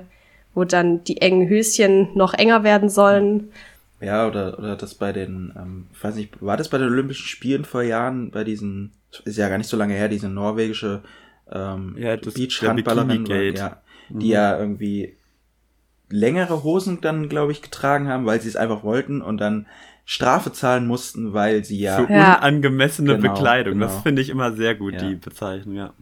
[0.54, 3.52] wo dann die engen Höschen noch enger werden sollen.
[4.00, 7.28] Ja, oder, oder das bei den, ähm, ich weiß nicht, war das bei den Olympischen
[7.28, 8.94] Spielen vor Jahren, bei diesen,
[9.26, 11.02] ist ja gar nicht so lange her, diese norwegische
[11.52, 13.78] ähm, Ja, das- Beachhandballerin, ja,
[14.10, 15.16] die ja irgendwie
[16.10, 19.68] längere Hosen dann, glaube ich, getragen haben, weil sie es einfach wollten und dann
[20.06, 22.38] Strafe zahlen mussten, weil sie ja, Für Ja.
[22.38, 23.80] unangemessene Genau, Bekleidung.
[23.80, 24.02] Das genau.
[24.04, 25.08] finde ich immer sehr gut, Ja.
[25.08, 25.94] die Bezeichnung, ja.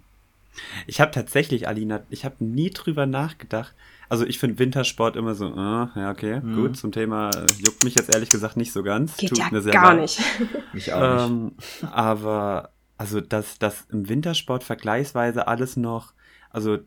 [0.88, 3.74] Ich habe tatsächlich, Alina, ich habe nie drüber nachgedacht.
[4.10, 5.56] Also ich finde Wintersport immer so, äh,
[6.00, 6.56] ja, okay, Mhm.
[6.56, 9.18] gut, zum Thema äh, juckt mich jetzt ehrlich gesagt nicht so ganz.
[9.18, 10.02] Geht Tut ja mir sehr gar leid.
[10.02, 10.20] nicht.
[10.74, 11.62] mich auch nicht.
[11.84, 16.14] Ähm, aber also dass das im Wintersport vergleichsweise alles noch,
[16.50, 16.80] also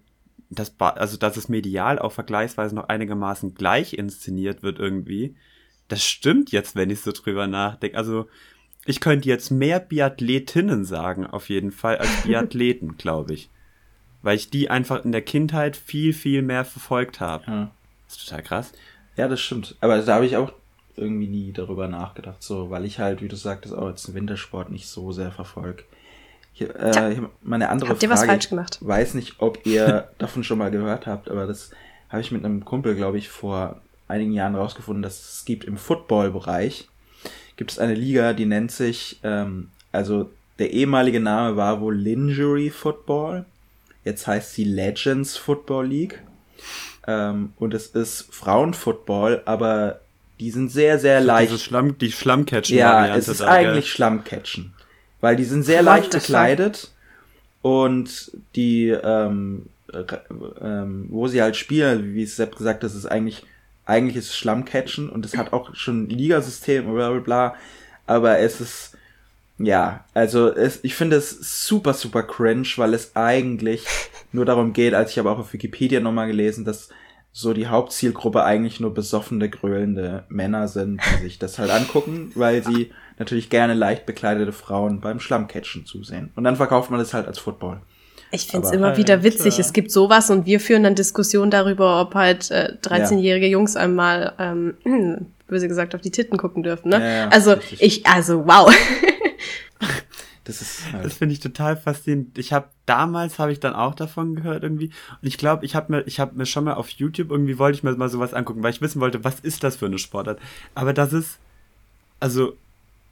[0.51, 5.37] das, ba- also dass es medial auch vergleichsweise noch einigermaßen gleich inszeniert wird irgendwie,
[5.88, 7.96] das stimmt jetzt, wenn ich so drüber nachdenke.
[7.96, 8.27] Also
[8.85, 13.51] ich könnte jetzt mehr Biathletinnen sagen, auf jeden Fall, als Biathleten, glaube ich.
[14.23, 17.45] Weil ich die einfach in der Kindheit viel, viel mehr verfolgt habe.
[17.47, 17.71] Ja.
[18.07, 18.73] Das ist total krass.
[19.16, 19.77] Ja, das stimmt.
[19.81, 20.53] Aber da habe ich auch
[20.97, 24.71] irgendwie nie darüber nachgedacht, so, weil ich halt, wie du sagtest, auch jetzt den Wintersport
[24.71, 25.85] nicht so sehr verfolge.
[26.53, 27.09] Hier, äh, Tja.
[27.09, 28.21] hier meine andere Habt ihr Frage.
[28.21, 28.79] was falsch gemacht?
[28.81, 31.71] Ich weiß nicht, ob ihr davon schon mal gehört habt, aber das
[32.11, 35.79] habe ich mit einem Kumpel, glaube ich, vor einigen Jahren rausgefunden, dass es gibt im
[35.79, 36.88] Football-Bereich
[37.62, 42.70] gibt es eine Liga, die nennt sich, ähm, also der ehemalige Name war wohl Lingerie
[42.70, 43.44] Football.
[44.05, 46.20] Jetzt heißt sie Legends Football League.
[47.07, 50.01] Ähm, und es ist Frauenfootball, aber
[50.40, 51.53] die sind sehr, sehr So leicht.
[51.53, 53.70] Diese Schlamm, die Ja, Schlammcatchen-Variante es ist da, gell?
[53.70, 54.72] eigentlich Schlammcatchen.
[55.20, 56.90] Weil die sind sehr What leicht gekleidet
[57.62, 59.66] und die, ähm,
[60.61, 63.44] ähm, wo sie halt spielen, wie es Sepp gesagt hat, das ist eigentlich,
[63.85, 67.55] eigentlich ist es Schlammcatchen und es hat auch schon ein Ligasystem und bla bla bla,
[68.07, 68.97] aber es ist,
[69.59, 73.87] ja, also es, ich finde es super, super cringe, weil es eigentlich
[74.33, 76.90] nur darum geht, als ich habe auch auf Wikipedia nochmal gelesen, dass
[77.35, 82.62] so die Hauptzielgruppe eigentlich nur besoffene, gröhlende Männer sind, die sich das halt angucken, weil
[82.62, 86.31] sie natürlich gerne leicht bekleidete Frauen beim Schlammcatchen zusehen.
[86.37, 87.81] Und dann verkauft man das halt als Football.
[88.33, 89.59] Ich finde es immer wieder witzig.
[89.59, 94.33] Es gibt sowas und wir führen dann Diskussionen darüber, ob halt äh, 13-jährige Jungs einmal,
[94.38, 94.75] ähm,
[95.47, 96.88] böse gesagt, auf die Titten gucken dürfen.
[96.88, 96.99] Ne?
[96.99, 97.83] Ja, ja, also richtig.
[97.83, 98.75] ich, also wow.
[100.45, 102.37] Das ist halt das finde ich total faszinierend.
[102.37, 105.92] Ich habe damals habe ich dann auch davon gehört irgendwie und ich glaube, ich habe
[105.92, 108.61] mir ich habe mir schon mal auf YouTube irgendwie wollte ich mir mal sowas angucken,
[108.62, 110.40] weil ich wissen wollte, was ist das für eine Sportart.
[110.75, 111.38] Aber das ist
[112.18, 112.57] also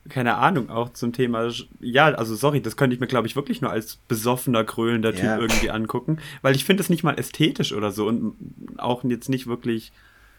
[0.09, 3.61] keine Ahnung, auch zum Thema, ja, also sorry, das könnte ich mir, glaube ich, wirklich
[3.61, 5.39] nur als besoffener, krölender Typ ja.
[5.39, 8.35] irgendwie angucken, weil ich finde das nicht mal ästhetisch oder so und
[8.79, 9.93] auch jetzt nicht wirklich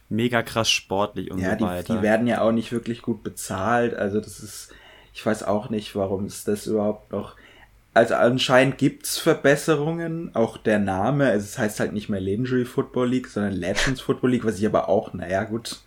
[0.09, 1.93] mega krass sportlich und ja, so weiter.
[1.93, 4.73] Die, die werden ja auch nicht wirklich gut bezahlt, also das ist,
[5.13, 7.35] ich weiß auch nicht, warum es das überhaupt noch.
[7.93, 13.09] Also anscheinend gibt's Verbesserungen, auch der Name, also es heißt halt nicht mehr Legendary Football
[13.09, 15.81] League, sondern Legends Football League, was ich aber auch, naja gut,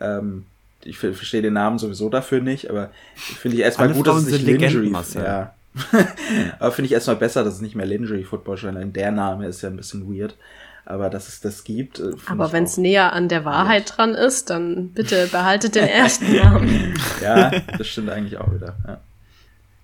[0.00, 0.46] ähm,
[0.84, 4.32] ich verstehe den Namen sowieso dafür nicht, aber finde ich erstmal gut, Frauen dass es
[4.32, 5.14] nicht Legendary ist.
[5.14, 5.54] Ja.
[6.58, 9.46] aber finde ich erstmal besser, dass es nicht mehr Legendary Football ist, denn der Name
[9.46, 10.36] ist ja ein bisschen weird.
[10.84, 12.00] Aber dass es das gibt.
[12.00, 13.96] Äh, Aber wenn es näher an der Wahrheit ja.
[13.96, 16.94] dran ist, dann bitte behaltet den ersten Namen.
[17.22, 18.76] ja, das stimmt eigentlich auch wieder.
[18.86, 19.00] Ja.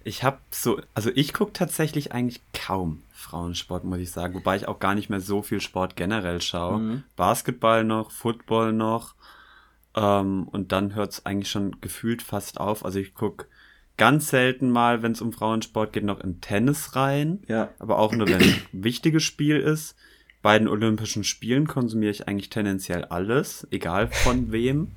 [0.02, 4.34] Ich habe so, also ich gucke tatsächlich eigentlich kaum Frauensport, muss ich sagen.
[4.34, 6.78] Wobei ich auch gar nicht mehr so viel Sport generell schaue.
[6.78, 7.02] Mhm.
[7.14, 9.14] Basketball noch, Football noch.
[9.94, 12.84] Ähm, und dann hört es eigentlich schon gefühlt fast auf.
[12.84, 13.46] Also ich gucke
[13.96, 17.40] ganz selten mal, wenn es um Frauensport geht, noch in Tennis rein.
[17.48, 17.70] Ja.
[17.78, 19.96] Aber auch nur, wenn ein wichtiges Spiel ist
[20.42, 24.92] bei den Olympischen Spielen konsumiere ich eigentlich tendenziell alles, egal von wem.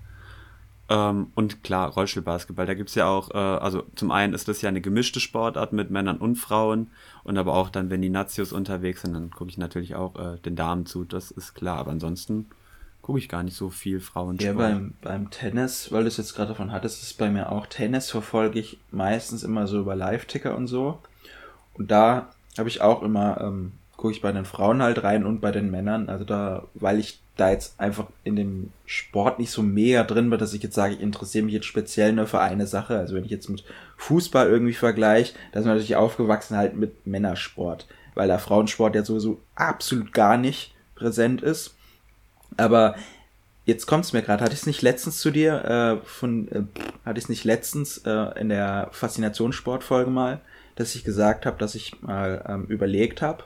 [0.90, 4.62] Ähm, und klar, Rollstuhlbasketball, da gibt es ja auch, äh, also zum einen ist das
[4.62, 6.92] ja eine gemischte Sportart mit Männern und Frauen.
[7.24, 10.38] Und aber auch dann, wenn die Nazios unterwegs sind, dann gucke ich natürlich auch äh,
[10.40, 11.80] den Damen zu, das ist klar.
[11.80, 12.48] Aber ansonsten
[13.02, 14.48] gucke ich gar nicht so viel Frauensport.
[14.48, 17.66] Ja, beim, beim Tennis, weil du es jetzt gerade davon hattest, ist bei mir auch
[17.68, 21.00] Tennis verfolge ich meistens immer so über Live-Ticker und so.
[21.74, 25.42] Und da habe ich auch immer ähm, gucke ich bei den Frauen halt rein und
[25.42, 26.10] bei den Männern.
[26.10, 30.40] Also da, weil ich da jetzt einfach in dem Sport nicht so mega drin bin,
[30.40, 32.98] dass ich jetzt sage, ich interessiere mich jetzt speziell nur für eine Sache.
[32.98, 33.64] Also wenn ich jetzt mit
[33.98, 37.86] Fußball irgendwie vergleiche, da ist man natürlich aufgewachsen halt mit Männersport,
[38.16, 41.76] weil da Frauensport ja sowieso absolut gar nicht präsent ist.
[42.58, 42.96] Aber
[43.66, 46.64] jetzt kommt es mir gerade, hatte ich es nicht letztens zu dir, äh, von, äh,
[47.06, 50.42] hatte ich es nicht letztens äh, in der Faszinationssportfolge mal,
[50.76, 53.44] dass ich gesagt habe, dass ich mal ähm, überlegt habe,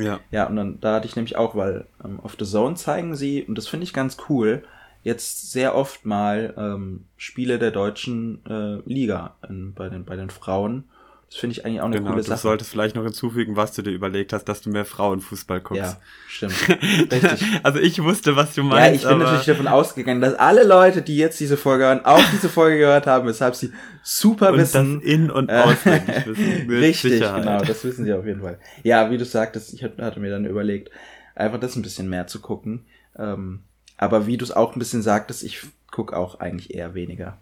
[0.00, 0.20] ja.
[0.30, 3.42] Ja, und dann da hatte ich nämlich auch, weil ähm, auf The Zone zeigen sie,
[3.42, 4.64] und das finde ich ganz cool,
[5.02, 10.30] jetzt sehr oft mal ähm, Spiele der deutschen äh, Liga in, bei, den, bei den
[10.30, 10.84] Frauen.
[11.32, 12.36] Das finde ich eigentlich auch eine genau, coole Sache.
[12.36, 15.82] Du solltest vielleicht noch hinzufügen, was du dir überlegt hast, dass du mehr Frauenfußball guckst.
[15.82, 15.96] Ja,
[16.28, 16.68] stimmt.
[17.10, 17.46] Richtig.
[17.62, 19.02] also ich wusste, was du meinst.
[19.04, 22.22] Ja, ich bin natürlich davon ausgegangen, dass alle Leute, die jetzt diese Folge hören, auch
[22.32, 25.00] diese Folge gehört haben, weshalb sie super und wissen.
[25.00, 26.66] Das in- und auswendig wissen.
[26.70, 27.44] Richtig, Sicherheit.
[27.44, 28.58] genau, das wissen sie auf jeden Fall.
[28.82, 30.90] Ja, wie du sagtest, ich hatte mir dann überlegt,
[31.34, 32.84] einfach das ein bisschen mehr zu gucken.
[33.18, 33.60] Ähm,
[33.96, 37.38] aber wie du es auch ein bisschen sagtest, ich gucke auch eigentlich eher weniger.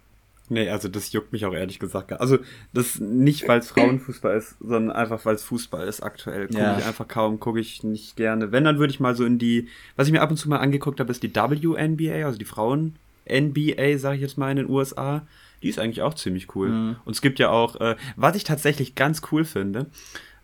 [0.51, 2.11] Nee, also das juckt mich auch ehrlich gesagt.
[2.11, 2.37] Also
[2.73, 6.47] das nicht, weil es Frauenfußball ist, sondern einfach, weil es Fußball ist aktuell.
[6.47, 6.77] Gucke ja.
[6.77, 8.51] ich einfach kaum, gucke ich nicht gerne.
[8.51, 10.57] Wenn, dann würde ich mal so in die, was ich mir ab und zu mal
[10.57, 15.25] angeguckt habe, ist die WNBA, also die Frauen-NBA, sage ich jetzt mal in den USA.
[15.63, 16.67] Die ist eigentlich auch ziemlich cool.
[16.67, 16.95] Mhm.
[17.05, 19.85] Und es gibt ja auch, äh, was ich tatsächlich ganz cool finde,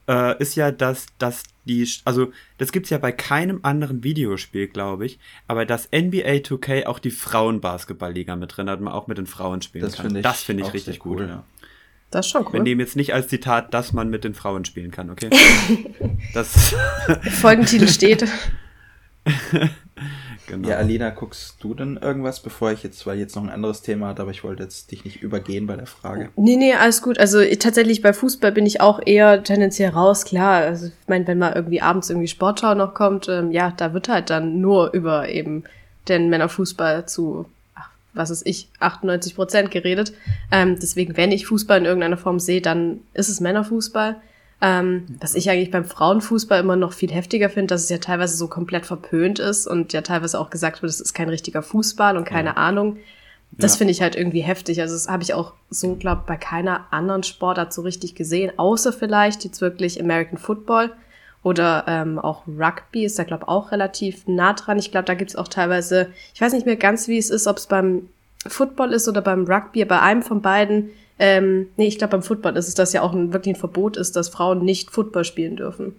[0.08, 5.06] äh, ist ja, dass, dass die, also das gibt's ja bei keinem anderen Videospiel, glaube
[5.06, 9.28] ich, aber dass NBA 2K auch die Frauenbasketballliga mit drin hat, man auch mit den
[9.28, 10.12] Frauen spielen das kann.
[10.12, 11.18] Find das finde ich richtig cool.
[11.18, 11.44] Cool, ja.
[12.10, 12.54] Das ist schon cool.
[12.54, 15.30] Wir nehmen jetzt nicht als Zitat, dass man mit den Frauen spielen kann, okay?
[16.34, 16.74] das
[17.42, 18.26] Folgentitel steht.
[20.48, 20.70] Genau.
[20.70, 24.08] Ja, Alina, guckst du denn irgendwas, bevor ich jetzt, weil jetzt noch ein anderes Thema
[24.08, 26.30] hat, aber ich wollte jetzt dich nicht übergehen bei der Frage.
[26.38, 27.20] Nee, nee, alles gut.
[27.20, 30.62] Also tatsächlich bei Fußball bin ich auch eher tendenziell raus, klar.
[30.62, 34.08] Also ich meine, wenn mal irgendwie abends irgendwie Sportschau noch kommt, ähm, ja, da wird
[34.08, 35.66] halt dann nur über eben
[36.08, 40.14] den Männerfußball zu, ach, was ist ich, 98 Prozent geredet.
[40.52, 44.16] Ähm, deswegen, wenn ich Fußball in irgendeiner Form sehe, dann ist es Männerfußball.
[44.60, 48.36] Ähm, was ich eigentlich beim Frauenfußball immer noch viel heftiger finde, dass es ja teilweise
[48.36, 52.18] so komplett verpönt ist und ja teilweise auch gesagt wird, es ist kein richtiger Fußball
[52.18, 52.58] und keine ja.
[52.58, 52.98] Ahnung.
[53.52, 53.78] Das ja.
[53.78, 54.82] finde ich halt irgendwie heftig.
[54.82, 58.92] Also das habe ich auch so, glaube bei keiner anderen Sportart so richtig gesehen, außer
[58.92, 60.92] vielleicht jetzt wirklich American Football
[61.44, 64.80] oder ähm, auch Rugby ist da, glaube auch relativ nah dran.
[64.80, 67.58] Ich glaube, da gibt's auch teilweise, ich weiß nicht mehr ganz, wie es ist, ob
[67.58, 68.10] es beim
[68.46, 72.58] Football ist oder beim Rugby, bei einem von beiden ähm, nee, ich glaube, beim Football
[72.58, 75.56] ist es, dass ja auch ein, wirklich ein Verbot ist, dass Frauen nicht Football spielen
[75.56, 75.96] dürfen.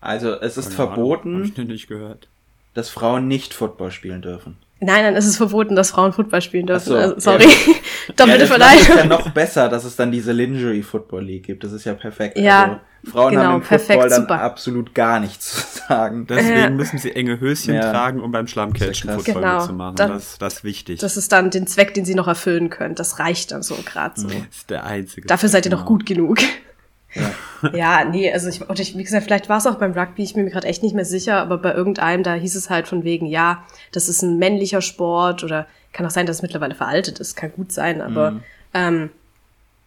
[0.00, 1.52] Also es ist Keine verboten.
[1.88, 2.28] Gehört.
[2.74, 4.56] dass Frauen nicht Football spielen dürfen.
[4.84, 6.88] Nein, dann ist es verboten, dass Frauen Football spielen dürfen.
[6.90, 7.44] so, also, sorry.
[7.44, 7.48] ja.
[8.16, 8.98] Doppelte ja, das macht es Verleihung.
[8.98, 11.62] ja noch besser, dass es dann diese Lingerie Football League gibt.
[11.64, 12.36] Das ist ja perfekt.
[12.36, 12.76] Ja, also,
[13.12, 14.40] Frauen genau, haben im perfekt, Football dann super.
[14.42, 16.26] absolut gar nichts zu sagen.
[16.28, 16.70] Deswegen Ja.
[16.70, 17.90] müssen sie enge Höschen Ja.
[17.92, 18.72] tragen, um beim Sehr krass.
[18.98, 19.58] Schlammkältchen-Football Genau.
[19.60, 19.96] mitzumachen.
[19.96, 21.00] Dann- das, das ist wichtig.
[21.00, 22.94] Das ist dann den Zweck, den sie noch erfüllen können.
[22.94, 24.28] Das reicht dann so gerade so.
[24.28, 25.26] Das ist der einzige.
[25.28, 25.82] Dafür seid ihr Genau.
[25.82, 26.38] noch gut genug.
[27.14, 27.22] Ja.
[27.74, 30.34] Ja, nee, also ich, und ich, wie gesagt, vielleicht war es auch beim Rugby, ich
[30.34, 33.04] bin mir gerade echt nicht mehr sicher, aber bei irgendeinem, da hieß es halt von
[33.04, 37.20] wegen, ja, das ist ein männlicher Sport oder kann auch sein, dass es mittlerweile veraltet
[37.20, 38.40] ist, kann gut sein, aber Mhm.
[38.74, 39.10] ähm,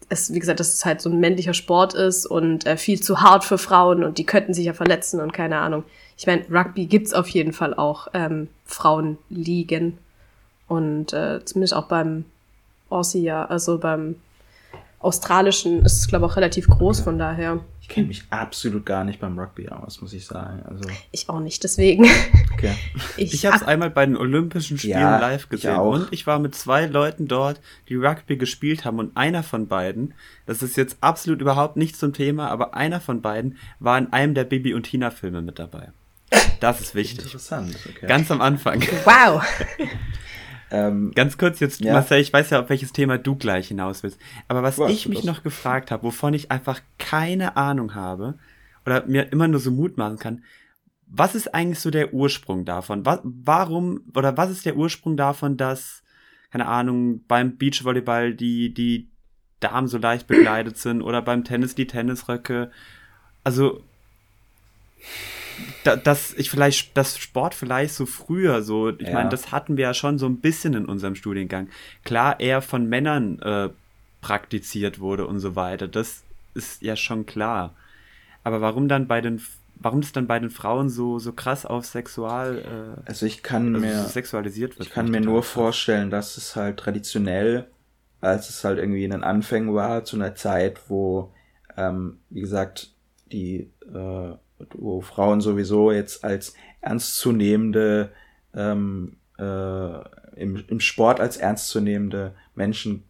[0.10, 3.22] es, wie gesagt, dass es halt so ein männlicher Sport ist und äh, viel zu
[3.22, 5.84] hart für Frauen und die könnten sich ja verletzen und keine Ahnung.
[6.18, 9.98] Ich meine, Rugby gibt's auf jeden Fall auch ähm, Frauenligen
[10.68, 12.26] und äh, zumindest auch beim
[12.90, 14.16] Aussie, ja, also beim
[15.00, 17.60] australischen ist es, glaube ich, auch relativ groß, von daher.
[17.82, 20.64] Ich kenne mich absolut gar nicht beim Rugby aus, muss ich sagen.
[20.68, 22.06] Also, Ich auch nicht, deswegen.
[22.54, 22.74] okay.
[23.18, 25.94] Ich habe es einmal bei den Olympischen Spielen Ja, live ich gesehen auch.
[25.94, 30.16] und ich war mit zwei Leuten dort, die Rugby gespielt haben und einer von beiden,
[30.48, 34.34] das ist jetzt absolut überhaupt nicht zum Thema, aber einer von beiden war in einem
[34.34, 35.92] der Bibi und Tina Filme mit dabei.
[36.60, 37.26] Das ist wichtig.
[37.26, 37.78] Interessant.
[37.88, 38.08] Okay.
[38.08, 38.82] Ganz am Anfang.
[39.04, 39.44] wow.
[40.72, 41.94] ähm, Ganz kurz jetzt, Ja.
[41.94, 44.20] Marcel, ich weiß ja, auf welches Thema du gleich hinaus willst.
[44.48, 45.26] Aber was Was ich mich das?
[45.28, 48.36] noch gefragt habe, wovon ich einfach keine Ahnung habe
[48.86, 50.44] oder mir immer nur so Mut machen kann,
[51.08, 53.06] was ist eigentlich so der Ursprung davon?
[53.06, 56.04] Was, warum oder was ist der Ursprung davon, dass,
[56.52, 59.10] keine Ahnung, beim Beachvolleyball die, die
[59.60, 62.72] Damen so leicht bekleidet sind oder beim Tennis die Tennisröcke?
[63.44, 63.84] Also,
[65.86, 69.14] da, dass ich vielleicht, dass Sport vielleicht so früher so, ich Ja.
[69.14, 71.70] meine, das hatten wir ja schon so ein bisschen in unserem Studiengang.
[72.04, 73.70] Klar, eher von Männern äh,
[74.22, 75.88] praktiziert wurde und so weiter.
[75.88, 77.76] Das ist ja schon klar.
[78.44, 79.42] Aber warum dann bei den,
[79.76, 83.76] warum das dann bei den Frauen so, so krass auf Sexual, äh, also ich kann
[83.76, 84.88] also mir, sexualisiert wird?
[84.88, 85.52] ich kann mir nur krass.
[85.52, 87.68] vorstellen, dass es halt traditionell,
[88.22, 91.32] als es halt irgendwie in den Anfängen war, zu einer Zeit, wo,
[91.78, 92.92] ähm, wie gesagt,
[93.32, 94.34] die, äh,
[94.74, 98.12] wo Frauen sowieso jetzt als ernstzunehmende,
[98.54, 103.04] ähm, äh, im, im Sport als ernstzunehmende Menschen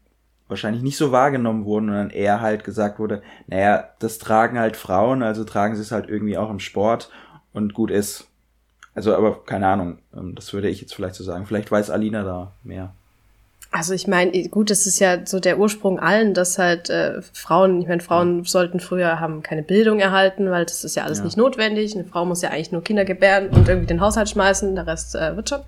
[0.48, 4.78] wahrscheinlich nicht so wahrgenommen wurden und dann eher halt gesagt wurde, naja, das tragen halt
[4.78, 7.10] Frauen, also tragen sie es halt irgendwie auch im Sport
[7.54, 8.28] und gut ist.
[8.94, 11.46] Also, aber keine Ahnung, ähm, das würde ich jetzt vielleicht so sagen.
[11.46, 12.94] Vielleicht weiß Alina da mehr.
[13.78, 17.82] Also ich meine, gut, das ist ja so der Ursprung allen, dass halt äh, Frauen,
[17.82, 21.26] ich meine, Frauen sollten früher haben keine Bildung erhalten, weil das ist ja alles Ja.
[21.26, 21.94] nicht notwendig.
[21.94, 25.14] Eine Frau muss ja eigentlich nur Kinder gebären und irgendwie den Haushalt schmeißen, der Rest
[25.16, 25.60] äh, wird schon.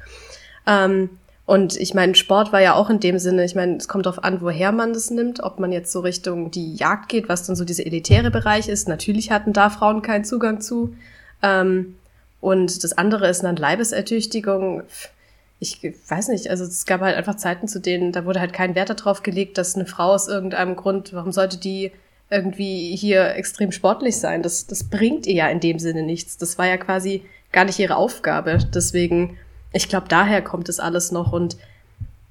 [0.65, 1.09] Ähm,
[1.45, 4.23] und ich meine, Sport war ja auch in dem Sinne, ich meine, es kommt darauf
[4.23, 7.57] an, woher man das nimmt, ob man jetzt so Richtung die Jagd geht, was dann
[7.57, 8.87] so dieser elitäre Bereich ist.
[8.87, 10.95] Natürlich hatten da Frauen keinen Zugang zu.
[11.43, 11.95] Ähm,
[12.39, 14.83] und das andere ist dann Leibesertüchtigung.
[15.59, 18.75] Ich weiß nicht, also es gab halt einfach Zeiten, zu denen, da wurde halt kein
[18.75, 21.91] Wert darauf gelegt, dass eine Frau aus irgendeinem Grund, warum sollte die
[22.29, 24.43] irgendwie hier extrem sportlich sein?
[24.43, 26.37] Das, das bringt ihr ja in dem Sinne nichts.
[26.37, 28.59] Das war ja quasi gar nicht ihre Aufgabe.
[28.73, 29.37] Deswegen,
[29.73, 31.57] ich glaube, daher kommt es alles noch und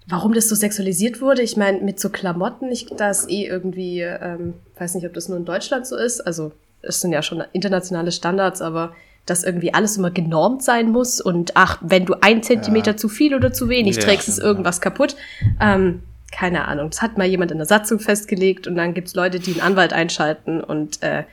[0.07, 4.03] warum das so sexualisiert wurde, ich meine, mit so Klamotten, ich, da ist eh irgendwie,
[4.03, 7.43] ähm, weiß nicht, ob das nur in Deutschland so ist, also es sind ja schon
[7.53, 8.95] internationale Standards, aber
[9.27, 12.97] dass irgendwie alles immer genormt sein muss und ach, wenn du ein Zentimeter Ja.
[12.97, 15.17] zu viel oder zu wenig Ja, trägst, ist irgendwas kaputt.
[15.61, 19.41] Ähm, keine Ahnung, das hat mal jemand in der Satzung festgelegt und dann gibt's Leute,
[19.41, 21.25] die einen Anwalt einschalten und äh,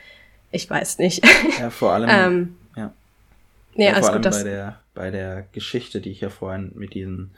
[0.51, 1.23] ich weiß nicht.
[1.59, 2.93] Ja, vor allem, ähm, ja.
[3.75, 6.93] nee, ja, vor allem gut, bei der, bei der Geschichte, die ich ja vorhin mit
[6.93, 7.31] diesen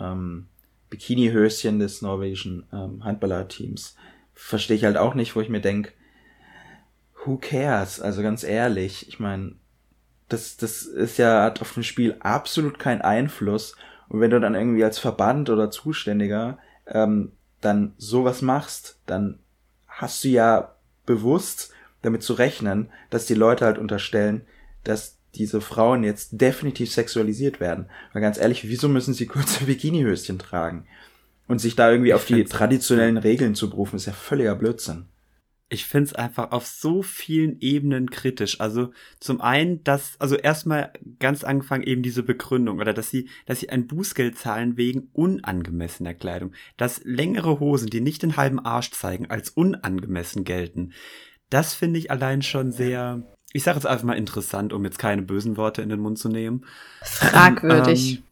[0.00, 0.46] ähm,
[0.90, 3.96] Bikini-Höschen des norwegischen ähm, Handballerteams
[4.34, 5.92] verstehe ich halt auch nicht, wo ich mir denk,
[7.24, 8.00] who cares?
[8.00, 9.52] Also ganz ehrlich, ich meine,
[10.28, 13.76] das, das ist ja hat auf dem Spiel absolut keinen Einfluss.
[14.08, 19.38] Und wenn du dann irgendwie als Verband oder Zuständiger ähm, dann sowas machst, dann
[19.86, 20.74] hast du ja
[21.06, 24.42] bewusst damit zu rechnen, dass die Leute halt unterstellen,
[24.82, 27.86] dass diese Frauen jetzt definitiv sexualisiert werden.
[28.12, 30.86] Weil ganz ehrlich, wieso müssen sie kurze Bikinihöschen tragen?
[31.46, 35.06] Und sich da irgendwie auf die traditionellen Regeln zu berufen, ist ja völliger Blödsinn.
[35.74, 38.60] Ich finde es einfach auf so vielen Ebenen kritisch.
[38.60, 43.60] Also zum einen, dass, also erstmal ganz angefangen eben diese Begründung oder dass sie, dass
[43.60, 46.52] sie ein Bußgeld zahlen wegen unangemessener Kleidung.
[46.76, 50.92] Dass längere Hosen, die nicht den halben Arsch zeigen, als unangemessen gelten.
[51.50, 55.22] Das finde ich allein schon sehr, ich sage jetzt einfach mal interessant, um jetzt keine
[55.22, 56.64] bösen Worte in den Mund zu nehmen.
[57.02, 58.16] fragwürdig.
[58.16, 58.22] Ähm,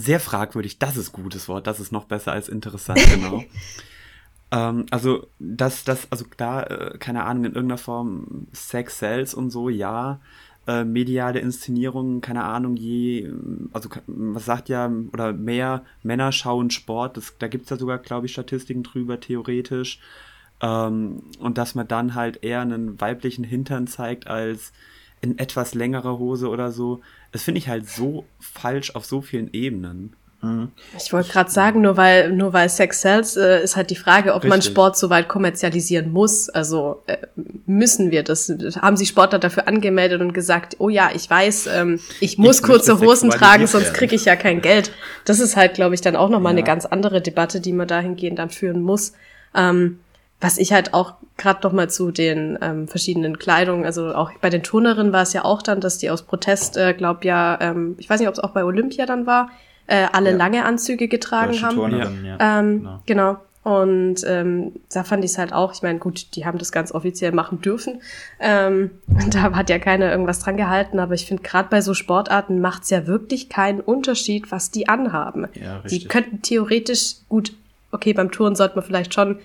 [0.00, 3.42] sehr fragwürdig, das ist gutes Wort, das ist noch besser als interessant, genau.
[4.50, 9.50] ähm, also, dass das, also klar, äh, keine Ahnung, in irgendeiner Form Sex sells und
[9.50, 10.20] so, ja.
[10.66, 13.30] äh, mediale Inszenierungen, keine Ahnung, je,
[13.72, 17.98] also was sagt ja, oder mehr Männer schauen Sport, das, da gibt es ja sogar,
[17.98, 20.00] glaube ich, Statistiken drüber, theoretisch.
[20.60, 24.72] Ähm, und dass man dann halt eher einen weiblichen Hintern zeigt als
[25.20, 27.00] in etwas längerer Hose oder so.
[27.32, 30.14] Das finde ich halt so falsch auf so vielen Ebenen.
[30.40, 30.70] Mhm.
[30.96, 34.30] Ich wollte gerade sagen, nur weil, nur weil Sex sells, äh, ist halt die Frage,
[34.30, 34.50] ob Richtig.
[34.50, 36.48] man Sport so weit kommerzialisieren muss.
[36.48, 37.16] Also äh,
[37.66, 38.48] müssen wir das?
[38.80, 42.62] Haben sich Sportler dafür angemeldet und gesagt, oh ja, ich weiß, ähm, ich muss ich
[42.62, 44.92] kurze Hosen tragen, sonst kriege ich ja kein Geld.
[45.24, 46.58] Das ist halt, glaube ich, dann auch nochmal ja.
[46.58, 49.14] eine ganz andere Debatte, die man dahingehend dann führen muss.
[49.56, 49.98] Ähm,
[50.40, 54.50] was ich halt auch gerade noch mal zu den ähm, verschiedenen Kleidungen, also auch bei
[54.50, 57.96] den Turnerinnen war es ja auch dann, dass die aus Protest, äh, glaub ja, ähm,
[57.98, 59.50] ich weiß nicht, ob es auch bei Olympia dann war,
[59.88, 60.36] äh, alle ja.
[60.36, 62.24] lange Anzüge getragen haben.
[62.24, 62.60] Ja.
[62.60, 63.02] Ähm, genau.
[63.06, 63.36] genau.
[63.64, 66.90] Und ähm, da fand ich es halt auch, ich meine, gut, die haben das ganz
[66.92, 68.00] offiziell machen dürfen.
[68.40, 68.92] Ähm,
[69.30, 72.84] da hat ja keiner irgendwas dran gehalten, aber ich finde, gerade bei so Sportarten macht
[72.84, 75.48] es ja wirklich keinen Unterschied, was die anhaben.
[75.52, 76.02] Ja, richtig.
[76.02, 77.52] Die könnten theoretisch, gut,
[77.92, 79.38] okay, beim Touren sollte man vielleicht schon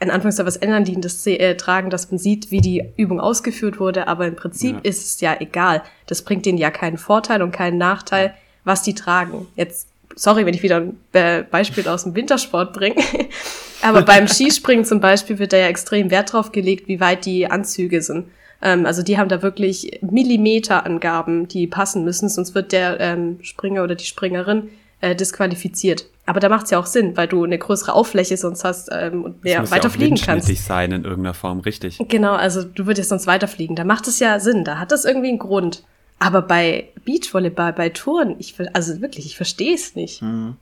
[0.00, 3.80] in Anführungszeichen was ändern, die das äh, tragen, dass man sieht, wie die Übung ausgeführt
[3.80, 4.80] wurde, aber im Prinzip ja.
[4.82, 5.82] ist es ja egal.
[6.06, 8.32] Das bringt denen ja keinen Vorteil und keinen Nachteil,
[8.68, 9.48] was die tragen.
[9.56, 13.02] Jetzt, sorry, wenn ich wieder ein Beispiel aus dem Wintersport bringe,
[13.82, 17.50] aber beim Skispringen zum Beispiel wird da ja extrem Wert drauf gelegt, wie weit die
[17.50, 18.26] Anzüge sind.
[18.62, 23.82] Ähm, also die haben da wirklich Millimeterangaben, die passen müssen, sonst wird der ähm, Springer
[23.82, 26.06] oder die Springerin äh, disqualifiziert.
[26.26, 29.24] Aber da macht es ja auch Sinn, weil du eine größere Auffläche sonst hast ähm,
[29.24, 30.48] und mehr das weiter ja fliegen kannst.
[30.64, 31.98] sein in irgendeiner Form, richtig.
[32.08, 33.76] Genau, also du würdest sonst weiterfliegen.
[33.76, 35.84] Da macht es ja Sinn, da hat das irgendwie einen Grund.
[36.18, 40.22] Aber bei Beachvolleyball, bei Touren, ich also wirklich, ich verstehe es nicht.
[40.22, 40.56] Mhm.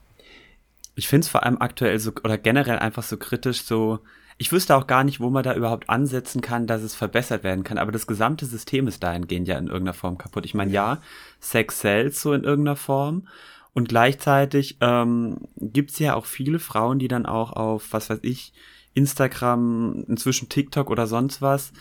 [0.95, 3.99] Ich finde es vor allem aktuell so oder generell einfach so kritisch, so
[4.39, 7.63] ich wüsste auch gar nicht, wo man da überhaupt ansetzen kann, dass es verbessert werden
[7.63, 7.79] kann.
[7.79, 10.45] Aber das gesamte System ist dahingehend ja in irgendeiner Form kaputt.
[10.45, 11.01] Ich meine, ja,
[11.39, 13.27] Sex sells so in irgendeiner Form.
[13.73, 18.19] Und gleichzeitig ähm, gibt es ja auch viele Frauen, die dann auch auf, was weiß
[18.21, 18.53] ich,
[18.93, 21.71] Instagram, inzwischen TikTok oder sonst was,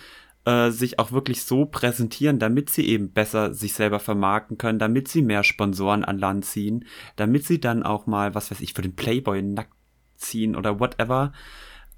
[0.47, 5.09] äh, sich auch wirklich so präsentieren, damit sie eben besser sich selber vermarkten können, damit
[5.09, 6.85] sie mehr Sponsoren an Land ziehen,
[7.17, 9.73] damit sie dann auch mal, was weiß ich, für den Playboy nackt
[10.17, 11.33] ziehen oder whatever.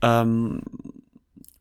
[0.02, 0.62] Ähm,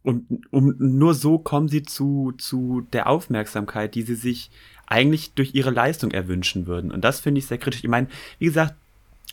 [0.02, 4.50] und um, nur so kommen sie zu, zu der Aufmerksamkeit, die sie sich
[4.86, 6.92] eigentlich durch ihre Leistung erwünschen würden.
[6.94, 7.84] Und das finde ich sehr kritisch.
[7.84, 8.08] Ich meine,
[8.40, 8.76] wie gesagt,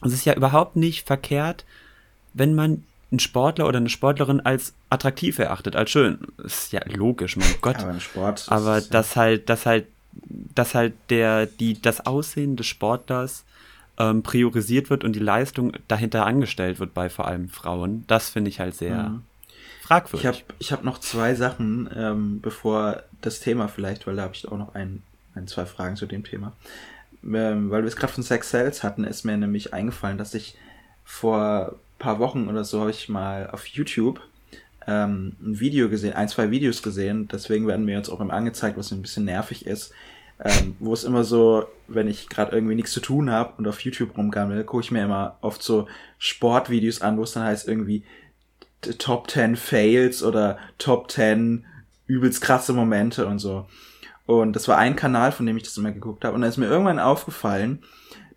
[0.02, 1.64] es ist ja überhaupt nicht verkehrt,
[2.32, 2.82] wenn man
[3.14, 6.18] einen Sportler oder eine Sportlerin als attraktiv erachtet, als schön.
[6.42, 7.78] Ist ja logisch, mein Gott.
[7.78, 8.46] Aber im Sport.
[8.48, 13.44] Aber das halt, das halt, dass halt der, die, das Aussehen des Sportlers
[13.98, 18.50] ähm, priorisiert wird und die Leistung dahinter angestellt wird bei vor allem Frauen, das finde
[18.50, 19.22] ich halt sehr mhm.
[19.82, 20.20] fragwürdig.
[20.20, 24.34] Ich habe ich hab noch zwei Sachen, ähm, bevor das Thema vielleicht, weil da habe
[24.34, 25.02] ich auch noch ein,
[25.34, 26.52] ein, zwei Fragen zu dem Thema.
[27.22, 30.56] Ähm, weil wir es gerade von Sex Sales hatten, ist mir nämlich eingefallen, dass ich
[31.04, 34.20] vor paar Wochen oder so habe ich mal auf YouTube
[34.86, 38.76] ähm, ein Video gesehen, ein, zwei Videos gesehen, deswegen werden mir jetzt auch immer angezeigt,
[38.76, 39.92] was ein bisschen nervig ist,
[40.44, 43.80] ähm, wo es immer so, wenn ich gerade irgendwie nichts zu tun habe und auf
[43.80, 45.88] YouTube rumgammel, gucke ich mir immer oft so
[46.18, 48.04] Sportvideos an, wo es dann heißt irgendwie
[48.98, 51.64] Top 10 Fails oder Top 10
[52.06, 53.66] übelst krasse Momente und so.
[54.26, 56.34] Und das war ein Kanal, von dem ich das immer geguckt habe.
[56.34, 57.82] Und da ist mir irgendwann aufgefallen,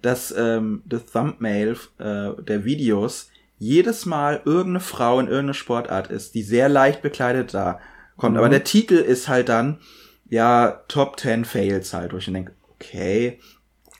[0.02, 6.36] dass ähm, das Thumbnail äh, der Videos jedes Mal irgendeine Frau in irgendeiner Sportart ist,
[6.36, 7.80] die sehr leicht bekleidet da
[8.18, 8.34] kommt.
[8.34, 8.40] Mhm.
[8.40, 9.80] Aber der Titel ist halt dann,
[10.30, 13.40] ja, Top 10 Fails halt, wo ich denke, okay.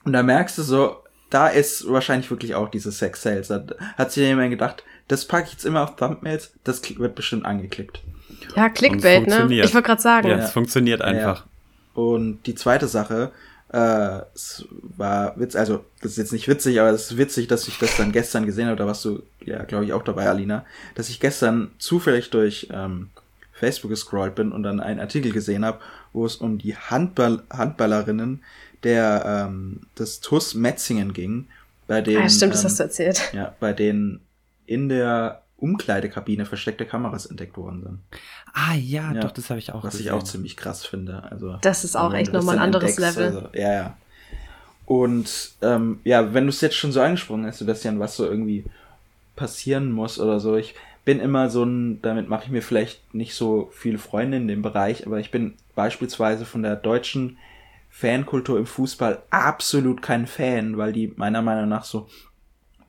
[0.04, 0.98] Und da merkst du so,
[1.30, 3.48] da ist wahrscheinlich wirklich auch dieses Sex Sales.
[3.48, 3.66] Da
[3.98, 8.02] hat sich jemand gedacht, das packe ich jetzt immer auf Thumbnails, das wird bestimmt angeklickt.
[8.56, 9.48] Ja, Clickbait, ne?
[9.50, 10.28] Ich wollte gerade sagen.
[10.28, 11.46] Ja, es funktioniert einfach.
[11.46, 12.02] Ja.
[12.02, 13.32] Und die zweite Sache,
[13.70, 17.68] äh, es war witz, also das ist jetzt nicht witzig, aber es ist witzig, dass
[17.68, 20.66] ich das dann gestern gesehen habe, da warst du ja, glaube ich, auch dabei, Alina,
[20.96, 23.10] dass ich gestern zufällig durch ähm,
[23.52, 25.80] Facebook gescrollt bin und dann einen Artikel gesehen habe,
[26.14, 28.44] wo es um die Handball Handballerinnen
[28.84, 31.48] der ähm, des TUS Metzingen ging,
[31.88, 33.34] bei denen ah, stimmt, ähm, das hast du erzählt.
[33.34, 34.22] Ja, bei denen
[34.66, 38.00] in der Umkleidekabine versteckte Kameras entdeckt worden sind.
[38.60, 40.08] Ah ja, ja doch, das habe ich auch Was gesehen.
[40.08, 41.22] ich auch ziemlich krass finde.
[41.30, 43.26] Also, das ist auch echt nochmal ein anderes Level.
[43.26, 43.98] Also, ja, ja.
[44.88, 48.66] Und ähm, ja, wenn du es jetzt schon so angesprochen hast, Sebastian, was so irgendwie
[49.36, 50.74] passieren muss oder so, ich
[51.06, 54.64] bin immer so ein, damit mache ich mir vielleicht nicht so viele Freunde in dem
[54.64, 57.38] Bereich, aber ich bin beispielsweise von der deutschen
[57.92, 62.08] Fankultur im Fußball absolut kein Fan, weil die meiner Meinung nach so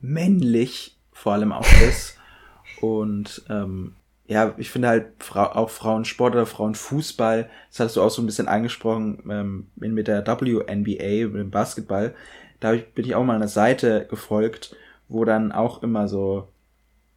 [0.01, 2.17] männlich vor allem auch ist.
[2.81, 3.95] Und ähm,
[4.29, 8.27] ja, ich finde halt Fra auch Frauensport oder Frauenfußball, das hattest du auch so ein
[8.27, 12.15] bisschen angesprochen ähm, mit der WNBA, mit dem Basketball,
[12.61, 14.77] da ich, bin ich auch mal einer Seite gefolgt,
[15.09, 16.49] wo dann auch immer so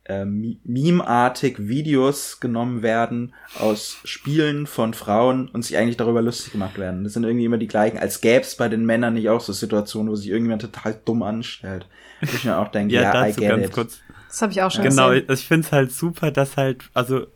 [0.06, 6.78] äh, meme-artig Videos genommen werden aus Spielen von Frauen und sich eigentlich darüber lustig gemacht
[6.78, 7.04] werden.
[7.04, 9.52] Das sind irgendwie immer die gleichen, als gäbe es bei den Männern nicht auch so
[9.52, 11.88] Situationen, wo sich irgendjemand total dumm anstellt.
[12.22, 13.72] Wo ich mir auch denke, ja, ja I get ganz it.
[13.74, 14.00] Kurz.
[14.32, 15.28] Das habe ich auch schon Genau, gesehen.
[15.30, 17.28] ich finde es halt super, dass halt, also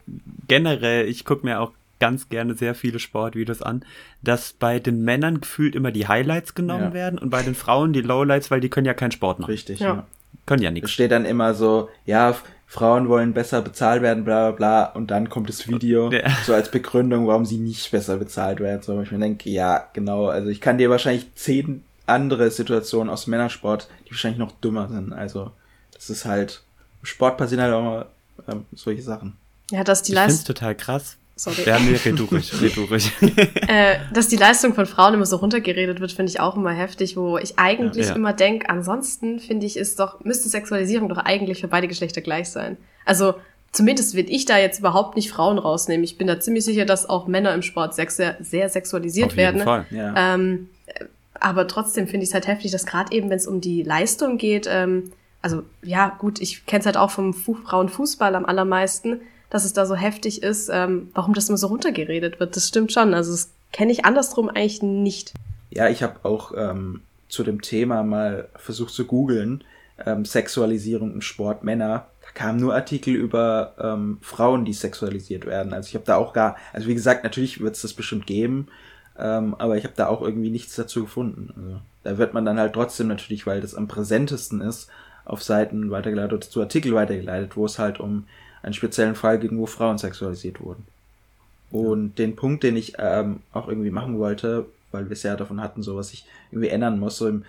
[0.48, 3.84] generell, ich gucke mir auch ganz gerne sehr viele Sportvideos an,
[4.22, 6.94] dass bei den Männern gefühlt immer die Highlights genommen ja.
[6.94, 9.52] werden und bei den Frauen die Lowlights, weil die können ja keinen Sport machen.
[9.52, 9.88] Richtig, ja.
[9.88, 10.08] ja.
[10.46, 10.90] Können ja nichts.
[10.90, 12.36] Es steht dann immer so, ja,
[12.68, 16.30] Frauen wollen besser bezahlt werden, bla bla bla, und dann kommt das Video ja.
[16.46, 18.82] so als Begründung, warum sie nicht besser bezahlt werden.
[18.82, 23.28] So, ich mir denke, ja, genau, also ich kann dir wahrscheinlich zehn andere Situationen aus
[23.28, 25.14] Männersport, die wahrscheinlich noch dümmer sind.
[25.14, 25.52] Also,
[25.94, 26.64] das ist halt,
[27.06, 28.06] Sport passieren halt auch mal
[28.48, 29.38] ähm, solche Sachen.
[29.72, 30.36] Ja, dass die Leistung.
[30.36, 31.18] Ich finde total krass.
[31.38, 31.64] Sorry.
[31.66, 33.12] Ja, nee, red du ruhig, red du ruhig.
[33.68, 37.18] äh, dass die Leistung von Frauen immer so runtergeredet wird, finde ich auch immer heftig,
[37.18, 38.16] wo ich eigentlich ja, ja.
[38.16, 42.50] immer denke, ansonsten finde ich, ist doch, müsste Sexualisierung doch eigentlich für beide Geschlechter gleich
[42.50, 42.78] sein.
[43.04, 43.34] Also,
[43.74, 46.06] zumindest will ich da jetzt überhaupt nicht Frauen rausnehmen.
[46.06, 49.60] Ich bin da ziemlich sicher, dass auch Männer im Sport sehr, sehr sexualisiert Auf jeden
[49.60, 49.62] werden.
[49.64, 49.86] Fall.
[49.90, 50.36] Ja.
[50.36, 50.70] Ähm,
[51.34, 54.38] aber trotzdem finde ich es halt heftig, dass gerade eben, wenn es um die Leistung
[54.38, 55.12] geht, ähm,
[55.46, 59.22] also ja, gut, ich kenne es halt auch vom Fu Frauenfußball am allermeisten,
[59.52, 62.56] dass es da so heftig ist, ähm, warum das immer so runtergeredet wird.
[62.56, 63.14] Das stimmt schon.
[63.14, 65.34] Also das kenne ich andersrum eigentlich nicht.
[65.70, 69.64] Ja, ich habe auch ähm, zu dem Thema mal versucht zu googeln,
[70.04, 72.08] ähm, Sexualisierung im Sport Männer.
[72.24, 75.74] Da kamen nur Artikel über ähm, Frauen, die sexualisiert werden.
[75.74, 78.68] Also ich habe da auch gar, also wie gesagt, natürlich wird es das bestimmt geben,
[79.20, 81.54] ähm, aber ich habe da auch irgendwie nichts dazu gefunden.
[81.56, 84.90] Also, da wird man dann halt trotzdem natürlich, weil das am präsentesten ist,
[85.26, 88.26] auf Seiten weitergeleitet oder zu Artikel weitergeleitet, wo es halt um
[88.64, 90.86] einen speziellen Fall ging, wo Frauen sexualisiert wurden.
[91.72, 95.62] Und den Punkt, den ich ähm, auch irgendwie machen wollte, weil wir es ja davon
[95.62, 97.44] hatten, so was ich irgendwie ändern muss, so im,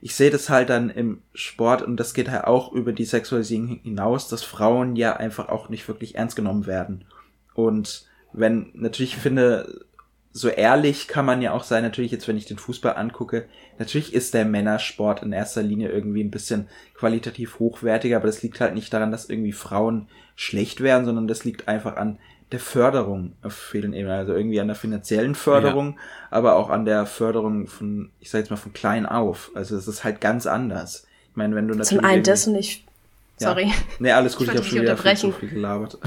[0.00, 3.80] ich sehe das halt dann im Sport und das geht halt auch über die Sexualisierung
[3.82, 7.04] hinaus, dass Frauen ja einfach auch nicht wirklich ernst genommen werden.
[7.54, 9.84] Und wenn, natürlich ich finde,
[10.36, 13.46] so ehrlich kann man ja auch sein, natürlich jetzt, wenn ich den Fußball angucke,
[13.78, 18.60] natürlich ist der Männersport in erster Linie irgendwie ein bisschen qualitativ hochwertiger, aber das liegt
[18.60, 22.18] halt nicht daran, dass irgendwie Frauen schlecht werden, sondern das liegt einfach an
[22.52, 26.00] der Förderung auf vielen Ebenen, also irgendwie an der finanziellen Förderung, ja.
[26.30, 29.50] aber auch an der Förderung von, ich sag jetzt mal, von klein auf.
[29.54, 31.06] Also es ist halt ganz anders.
[31.30, 31.98] Ich meine, wenn du natürlich.
[31.98, 32.85] Zum einen das und ich
[33.38, 33.66] Sorry.
[33.66, 33.74] Ja.
[33.98, 35.98] Nee, alles gut, ich, ich habe schon wieder viel zu viel gelabert.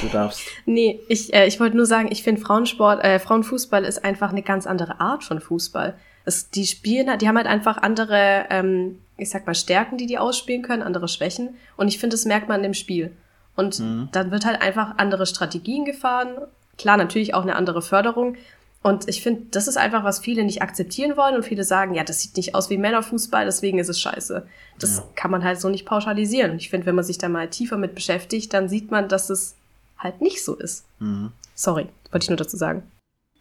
[0.00, 0.40] Du darfst.
[0.64, 4.42] nee, ich, äh, ich wollte nur sagen, ich finde Frauensport, äh, Frauenfußball ist einfach eine
[4.42, 5.94] ganz andere Art von Fußball.
[6.24, 10.18] Es, die spielen, die haben halt einfach andere, ähm, ich sag mal, Stärken, die die
[10.18, 11.56] ausspielen können, andere Schwächen.
[11.76, 13.12] Und ich finde, das merkt man im Spiel.
[13.54, 14.08] Und mhm.
[14.12, 16.36] dann wird halt einfach andere Strategien gefahren.
[16.78, 18.36] Klar, natürlich auch eine andere Förderung.
[18.82, 22.04] Und ich finde, das ist einfach, was viele nicht akzeptieren wollen und viele sagen, ja,
[22.04, 24.46] das sieht nicht aus wie Männerfußball, deswegen ist es scheiße.
[24.78, 25.04] Das ja.
[25.16, 26.56] kann man halt so nicht pauschalisieren.
[26.56, 29.56] Ich finde, wenn man sich da mal tiefer mit beschäftigt, dann sieht man, dass es
[29.98, 30.86] halt nicht so ist.
[31.00, 31.32] Mhm.
[31.54, 32.84] Sorry, wollte ich nur dazu sagen.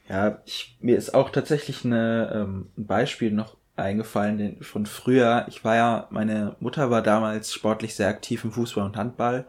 [0.10, 5.46] Ja, ich, mir ist auch tatsächlich eine, ähm, ein Beispiel noch eingefallen den, von früher.
[5.50, 9.46] Ich war ja, meine Mutter war damals sportlich sehr aktiv im Fußball und Handball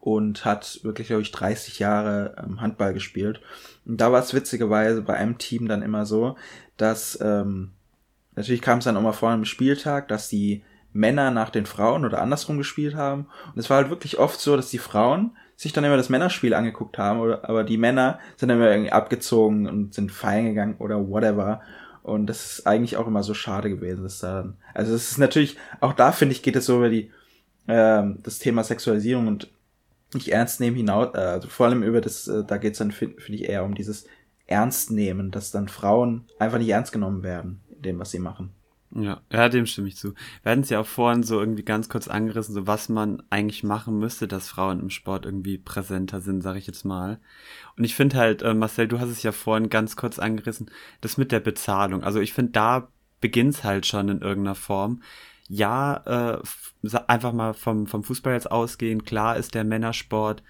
[0.00, 3.40] und hat wirklich, glaube ich, 30 Jahre ähm, Handball gespielt.
[3.86, 6.36] Und da war es witzigerweise bei einem Team dann immer so,
[6.76, 7.72] dass ähm,
[8.36, 10.62] natürlich kam es dann auch mal vor einem Spieltag, dass die
[10.92, 13.26] Männer nach den Frauen oder andersrum gespielt haben.
[13.54, 16.54] Und es war halt wirklich oft so, dass die Frauen sich dann immer das Männerspiel
[16.54, 20.76] angeguckt haben, oder, aber die Männer sind dann immer irgendwie abgezogen und sind feiern gegangen
[20.78, 21.60] oder whatever.
[22.02, 25.18] Und das ist eigentlich auch immer so schade gewesen, dass da dann, also es ist
[25.18, 27.10] natürlich, auch da finde ich, geht es so über die,
[27.68, 29.50] ähm, das Thema Sexualisierung und
[30.14, 33.20] nicht ernst nehmen hinaus, äh, also vor allem über das, äh, da geht's dann, finde
[33.20, 34.06] find ich, eher um dieses
[34.46, 38.50] Ernst nehmen, dass dann Frauen einfach nicht ernst genommen werden in dem, was sie machen.
[38.92, 40.14] Ja, ja, dem stimme ich zu.
[40.42, 43.62] Wir hatten es ja auch vorhin so irgendwie ganz kurz angerissen, so was man eigentlich
[43.62, 47.20] machen müsste, dass Frauen im Sport irgendwie präsenter sind, sage ich jetzt mal.
[47.76, 51.18] Und ich finde halt, äh, Marcel, du hast es ja vorhin ganz kurz angerissen, das
[51.18, 52.02] mit der Bezahlung.
[52.02, 52.88] Also ich finde, da
[53.20, 55.02] beginnt's halt schon in irgendeiner Form
[55.52, 56.38] ja,
[56.86, 60.44] äh, einfach mal vom, vom Fußball jetzt ausgehen, klar ist der Männersport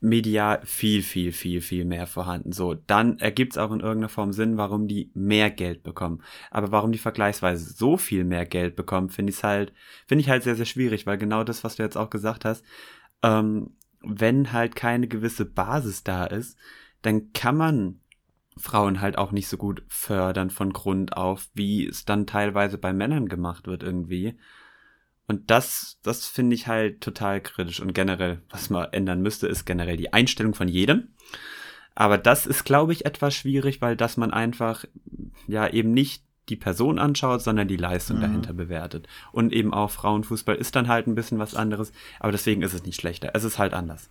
[0.00, 2.52] medial viel, viel, viel, viel mehr vorhanden.
[2.52, 6.22] So, dann ergibt es auch in irgendeiner Form Sinn, warum die mehr Geld bekommen.
[6.50, 9.74] Aber warum die vergleichsweise so viel mehr Geld bekommen, finde ich halt,
[10.06, 12.64] finde ich halt sehr, sehr schwierig, weil genau das, was du jetzt auch gesagt hast,
[13.22, 16.56] ähm, wenn halt keine gewisse Basis da ist,
[17.02, 18.00] dann kann man
[18.56, 22.92] Frauen halt auch nicht so gut fördern von Grund auf, wie es dann teilweise bei
[22.92, 24.36] Männern gemacht wird irgendwie.
[25.26, 27.80] Und das, das finde ich halt total kritisch.
[27.80, 31.14] Und generell, was man ändern müsste, ist generell die Einstellung von jedem.
[31.94, 34.84] Aber das ist, glaube ich, etwas schwierig, weil dass man einfach
[35.46, 38.22] ja eben nicht die Person anschaut, sondern die Leistung mhm.
[38.22, 39.06] dahinter bewertet.
[39.32, 42.84] Und eben auch Frauenfußball ist dann halt ein bisschen was anderes, aber deswegen ist es
[42.84, 43.30] nicht schlechter.
[43.34, 44.10] Es ist halt anders.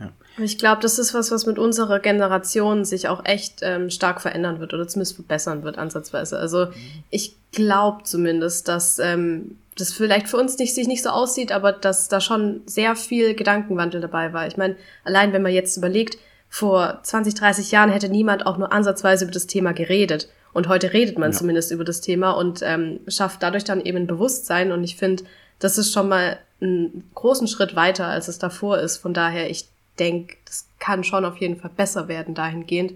[0.00, 0.12] Ja.
[0.38, 4.58] Ich glaube, das ist was, was mit unserer Generation sich auch echt ähm, stark verändern
[4.58, 6.38] wird oder zumindest verbessern wird, ansatzweise.
[6.38, 6.68] Also
[7.10, 11.72] ich glaube zumindest, dass ähm, das vielleicht für uns nicht, sich nicht so aussieht, aber
[11.72, 14.46] dass da schon sehr viel Gedankenwandel dabei war.
[14.46, 18.72] Ich meine, allein wenn man jetzt überlegt, vor 20, 30 Jahren hätte niemand auch nur
[18.72, 20.28] ansatzweise über das Thema geredet.
[20.52, 21.38] Und heute redet man ja.
[21.38, 24.72] zumindest über das Thema und ähm, schafft dadurch dann eben ein Bewusstsein.
[24.72, 25.22] Und ich finde,
[25.60, 28.96] das ist schon mal einen großen Schritt weiter, als es davor ist.
[28.96, 29.68] Von daher, ich
[29.98, 32.94] denke, das kann schon auf jeden Fall besser werden dahingehend.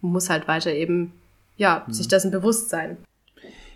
[0.00, 1.12] Man muss halt weiter eben,
[1.56, 1.92] ja, mhm.
[1.92, 2.96] sich dessen bewusst sein.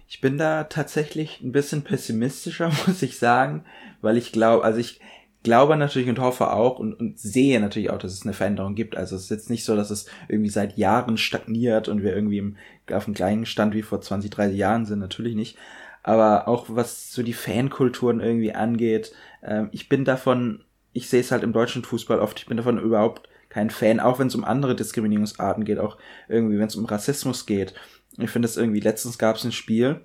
[0.09, 3.65] Ich bin da tatsächlich ein bisschen pessimistischer, muss ich sagen,
[4.01, 5.01] weil ich glaube, also ich
[5.43, 8.97] glaube natürlich und hoffe auch und, und sehe natürlich auch, dass es eine Veränderung gibt.
[8.97, 12.39] Also es ist jetzt nicht so, dass es irgendwie seit Jahren stagniert und wir irgendwie
[12.39, 12.57] im,
[12.93, 15.57] auf dem gleichen Stand wie vor 20, 30 Jahren sind, natürlich nicht.
[16.03, 21.31] Aber auch was so die Fankulturen irgendwie angeht, ähm, ich bin davon, ich sehe es
[21.31, 24.45] halt im deutschen Fußball oft, ich bin davon überhaupt kein Fan, auch wenn es um
[24.45, 25.97] andere Diskriminierungsarten geht, auch
[26.29, 27.75] irgendwie, wenn es um Rassismus geht.
[28.19, 30.01] Ich finde es irgendwie, letztens gab es ein Spiel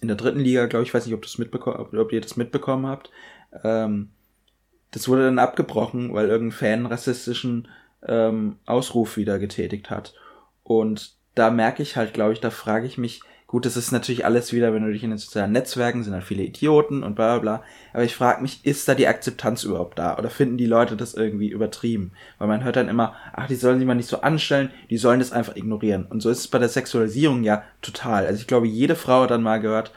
[0.00, 3.10] in der dritten Liga, glaube ich, weiß nicht, ob, mitbekommen, ob ihr das mitbekommen habt.
[3.62, 4.10] Ähm,
[4.90, 7.68] das wurde dann abgebrochen, weil irgendein Fan rassistischen
[8.06, 10.14] ähm, Ausruf wieder getätigt hat.
[10.64, 13.22] Und da merke ich halt, glaube ich, da frage ich mich,
[13.52, 16.24] gut, das ist natürlich alles wieder, wenn du dich in den sozialen Netzwerken sind halt
[16.24, 17.64] viele Idioten und bla bla bla.
[17.92, 20.16] Aber ich frage mich, ist da die Akzeptanz überhaupt da?
[20.16, 22.12] Oder finden die Leute das irgendwie übertrieben?
[22.38, 25.18] Weil man hört dann immer, ach, die sollen sich mal nicht so anstellen, die sollen
[25.18, 26.06] das einfach ignorieren.
[26.06, 28.24] Und so ist es bei der Sexualisierung ja total.
[28.24, 29.92] Also ich glaube, jede Frau hat dann mal gehört,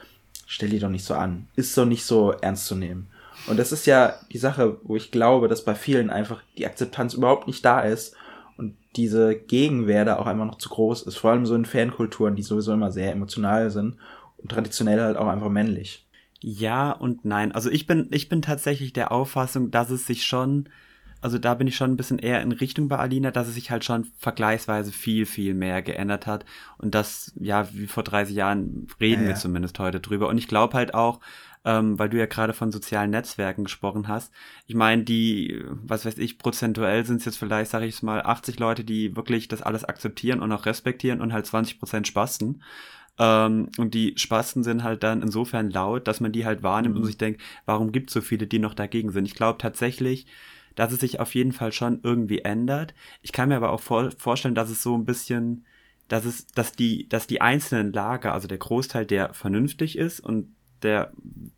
[0.46, 1.48] stell die doch nicht so an.
[1.56, 3.08] Ist doch nicht so ernst zu nehmen.
[3.46, 7.14] Und das ist ja die Sache, wo ich glaube, dass bei vielen einfach die Akzeptanz
[7.14, 8.14] überhaupt nicht da ist
[8.56, 11.16] und diese Gegenwehr da auch einfach noch zu groß ist.
[11.16, 13.96] Vor allem so in Fankulturen, die sowieso immer sehr emotional sind
[14.38, 16.06] und traditionell halt auch einfach männlich.
[16.40, 17.52] Ja und nein.
[17.52, 20.68] Also ich bin, ich bin tatsächlich der Auffassung, dass es sich schon,
[21.20, 23.70] also da bin ich schon ein bisschen eher in Richtung bei Alina, dass es sich
[23.70, 26.44] halt schon vergleichsweise viel, viel mehr geändert hat.
[26.78, 29.28] Und das, ja, wie vor 30 Jahren reden ja, ja.
[29.28, 30.28] wir zumindest heute drüber.
[30.28, 31.20] Und ich glaube halt auch,
[31.66, 34.32] ähm, weil du ja gerade von sozialen Netzwerken gesprochen hast.
[34.68, 38.60] Ich meine, die, was weiß ich, prozentuell sind es jetzt vielleicht, sage ich mal, 80
[38.60, 42.62] Leute, die wirklich das alles akzeptieren und auch respektieren und halt 20 Prozent Spasten.
[43.18, 47.00] Ähm, und die Spasten sind halt dann insofern laut, dass man die halt wahrnimmt mhm.
[47.00, 49.26] und sich denkt, warum gibt es so viele, die noch dagegen sind?
[49.26, 50.26] Ich glaube tatsächlich,
[50.76, 52.94] dass es sich auf jeden Fall schon irgendwie ändert.
[53.22, 55.64] Ich kann mir aber auch vor vorstellen, dass es so ein bisschen,
[56.06, 60.54] dass es, dass die, dass die einzelnen Lager, also der Großteil, der vernünftig ist und
[60.82, 61.12] der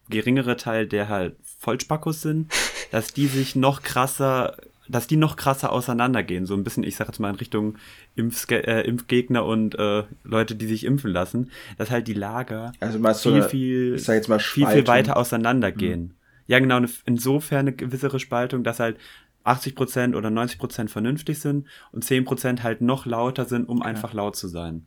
[0.09, 2.53] geringere Teil, der halt Vollspackos sind,
[2.91, 4.57] dass die sich noch krasser,
[4.89, 6.47] dass die noch krasser auseinandergehen.
[6.47, 7.77] So ein bisschen, ich sag jetzt mal in Richtung
[8.17, 12.99] Impfge äh, Impfgegner und äh, Leute, die sich impfen lassen, dass halt die Lager also
[12.99, 16.01] viel, so eine, viel, viel, viel weiter auseinandergehen.
[16.01, 16.11] Mhm.
[16.47, 18.97] Ja, genau, insofern eine gewissere Spaltung, dass halt
[19.45, 23.85] 80% oder 90% vernünftig sind und 10% halt noch lauter sind, um ja.
[23.85, 24.87] einfach laut zu sein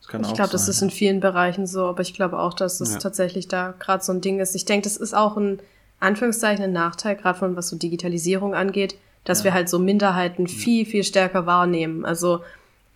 [0.00, 2.98] ich glaube, das ist in vielen Bereichen so, aber ich glaube auch, dass es ja.
[2.98, 4.54] tatsächlich da gerade so ein Ding ist.
[4.54, 5.60] Ich denke, das ist auch ein
[6.00, 9.46] Anführungszeichen ein Nachteil, gerade von was so Digitalisierung angeht, dass ja.
[9.46, 12.04] wir halt so Minderheiten viel, viel stärker wahrnehmen.
[12.04, 12.40] Also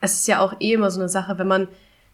[0.01, 1.69] es ist ja auch eh immer so eine Sache, wenn man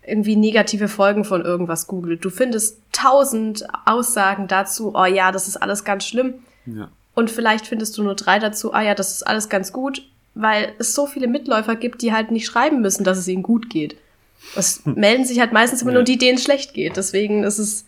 [0.07, 2.25] irgendwie negative Folgen von irgendwas googelt.
[2.25, 6.35] Du findest tausend Aussagen dazu, oh ja, das ist alles ganz schlimm.
[6.65, 6.89] Ja.
[7.15, 10.03] Und vielleicht findest du nur drei dazu, ah ja, das ist alles ganz gut,
[10.35, 13.69] weil es so viele Mitläufer gibt, die halt nicht schreiben müssen, dass es ihnen gut
[13.71, 13.97] geht.
[14.55, 15.97] Es melden sich halt meistens immer ja.
[15.97, 16.97] nur die, denen es schlecht geht.
[16.97, 17.85] Deswegen ist es,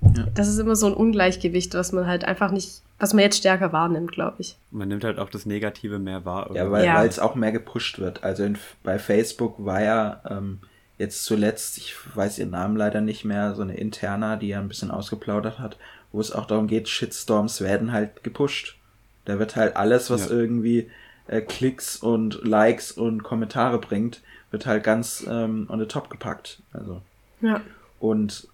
[0.00, 0.26] ja.
[0.34, 3.72] das ist immer so ein Ungleichgewicht, was man halt einfach nicht, was man jetzt stärker
[3.72, 4.56] wahrnimmt, glaube ich.
[4.70, 6.50] Man nimmt halt auch das Negative mehr wahr.
[6.50, 6.64] Oder?
[6.64, 7.04] Ja, weil ja.
[7.04, 8.22] es auch mehr gepusht wird.
[8.22, 10.60] Also in, bei Facebook war ja ähm,
[10.98, 14.68] jetzt zuletzt, ich weiß ihren Namen leider nicht mehr, so eine Interna, die ja ein
[14.68, 15.76] bisschen ausgeplaudert hat,
[16.12, 18.76] wo es auch darum geht, Shitstorms werden halt gepusht.
[19.24, 20.90] Da wird halt alles, was irgendwie
[21.26, 24.20] äh, Klicks und Likes und Kommentare bringt,
[24.52, 26.62] wird halt ganz ähm, on the top gepackt.
[26.72, 27.02] Also.
[27.40, 27.60] Ja.
[27.98, 28.48] Und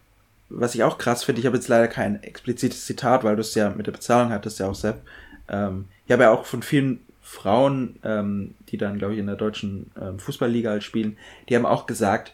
[0.49, 3.55] was ich auch krass finde, ich habe jetzt leider kein explizites Zitat, weil du es
[3.55, 5.03] ja mit der Bezahlung hattest, ja auch Sepp.
[5.49, 9.37] Ähm, ich habe ja auch von vielen Frauen, ähm, die dann, glaube ich, in der
[9.37, 11.19] deutschen ähm, Fußballliga halt spielen,
[11.49, 12.33] die haben auch gesagt,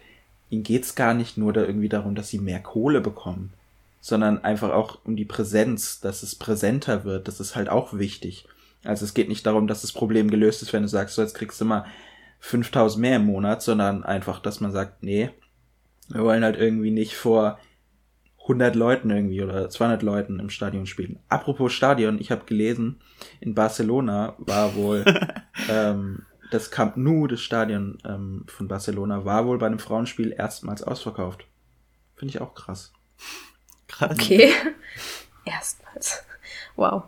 [0.50, 3.52] ihnen geht's gar nicht nur da irgendwie darum, dass sie mehr Kohle bekommen,
[4.00, 8.46] sondern einfach auch um die Präsenz, dass es präsenter wird, das ist halt auch wichtig.
[8.84, 11.34] Also es geht nicht darum, dass das Problem gelöst ist, wenn du sagst, so jetzt
[11.34, 11.86] kriegst du mal
[12.45, 15.30] 5000 mehr im Monat, sondern einfach, dass man sagt, nee,
[16.11, 17.59] wir wollen halt irgendwie nicht vor
[18.42, 21.18] 100 Leuten irgendwie oder 200 Leuten im Stadion spielen.
[21.30, 23.01] Apropos Stadion, ich habe gelesen,
[23.40, 25.07] in Barcelona war wohl
[25.70, 30.82] ähm, das Camp Nou, das Stadion ähm, von Barcelona, war wohl bei einem Frauenspiel erstmals
[30.82, 31.47] ausverkauft.
[32.14, 32.92] Finde ich auch krass.
[33.88, 34.11] Krass.
[34.12, 34.53] Okay.
[35.47, 36.22] Erstmals.
[36.76, 37.05] Wow.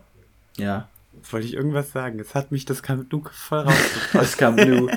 [0.56, 0.88] Ja.
[1.30, 2.20] Wollte ich irgendwas sagen?
[2.20, 4.14] Es hat mich das Camp Nou voll rausgebracht.
[4.14, 4.88] das Camp Nou.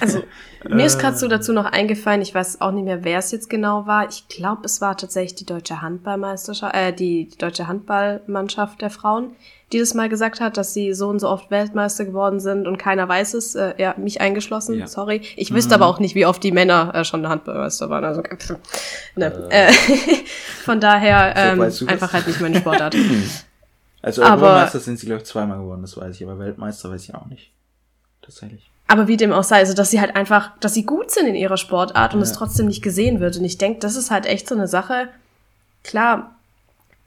[0.00, 0.24] Also,
[0.68, 3.48] mir ist gerade so dazu noch eingefallen, ich weiß auch nicht mehr, wer es jetzt
[3.48, 4.08] genau war.
[4.08, 9.36] Ich glaube, es war tatsächlich die deutsche Handballmeisterschaft, äh, die, die deutsche Handballmannschaft der Frauen,
[9.72, 12.76] die das mal gesagt hat, dass sie so und so oft Weltmeister geworden sind und
[12.76, 14.86] keiner weiß es, äh, ja, mich eingeschlossen, ja.
[14.86, 15.22] sorry.
[15.36, 15.56] Ich mhm.
[15.56, 18.04] wüsste aber auch nicht, wie oft die Männer äh, schon Handballmeister waren.
[18.04, 18.22] Also,
[19.16, 19.48] ne.
[19.50, 19.68] Äh.
[19.68, 19.72] äh
[20.64, 22.96] von daher ähm, einfach halt nicht meine Sportart.
[24.02, 27.14] Also Europameister sind sie, glaube ich, zweimal geworden, das weiß ich, aber Weltmeister weiß ich
[27.14, 27.50] auch nicht.
[28.22, 28.70] Tatsächlich.
[28.90, 31.36] Aber wie dem auch sei, also dass sie halt einfach, dass sie gut sind in
[31.36, 32.24] ihrer Sportart und ja.
[32.24, 33.36] es trotzdem nicht gesehen wird.
[33.36, 35.08] Und ich denke, das ist halt echt so eine Sache.
[35.84, 36.34] Klar,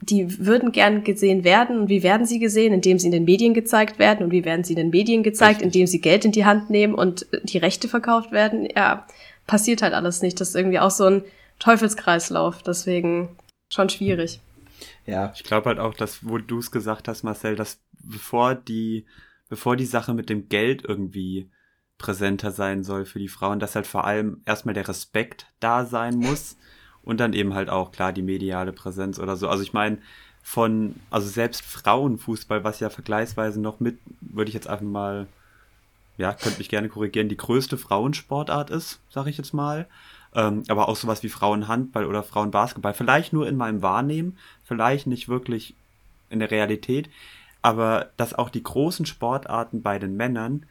[0.00, 1.78] die würden gern gesehen werden.
[1.80, 2.72] Und wie werden sie gesehen?
[2.72, 4.24] Indem sie in den Medien gezeigt werden.
[4.24, 5.56] Und wie werden sie in den Medien gezeigt?
[5.56, 5.66] Richtig.
[5.66, 8.66] Indem sie Geld in die Hand nehmen und die Rechte verkauft werden.
[8.74, 9.06] Ja,
[9.46, 10.40] passiert halt alles nicht.
[10.40, 11.24] Das ist irgendwie auch so ein
[11.58, 12.62] Teufelskreislauf.
[12.62, 13.28] Deswegen
[13.68, 14.40] schon schwierig.
[15.06, 15.32] Ja.
[15.34, 19.06] Ich glaube halt auch, dass, wo du es gesagt hast, Marcel, dass bevor die,
[19.48, 21.50] bevor die Sache mit dem Geld irgendwie
[21.98, 26.16] präsenter sein soll für die Frauen, dass halt vor allem erstmal der Respekt da sein
[26.16, 26.56] muss
[27.02, 29.48] und dann eben halt auch klar die mediale Präsenz oder so.
[29.48, 29.98] Also ich meine,
[30.42, 35.26] von, also selbst Frauenfußball, was ja vergleichsweise noch mit, würde ich jetzt einfach mal,
[36.18, 39.86] ja, könnte mich gerne korrigieren, die größte Frauensportart ist, sag ich jetzt mal.
[40.34, 42.94] Ähm, aber auch sowas wie Frauenhandball oder Frauenbasketball.
[42.94, 45.74] Vielleicht nur in meinem Wahrnehmen, vielleicht nicht wirklich
[46.30, 47.08] in der Realität.
[47.62, 50.66] Aber dass auch die großen Sportarten bei den Männern,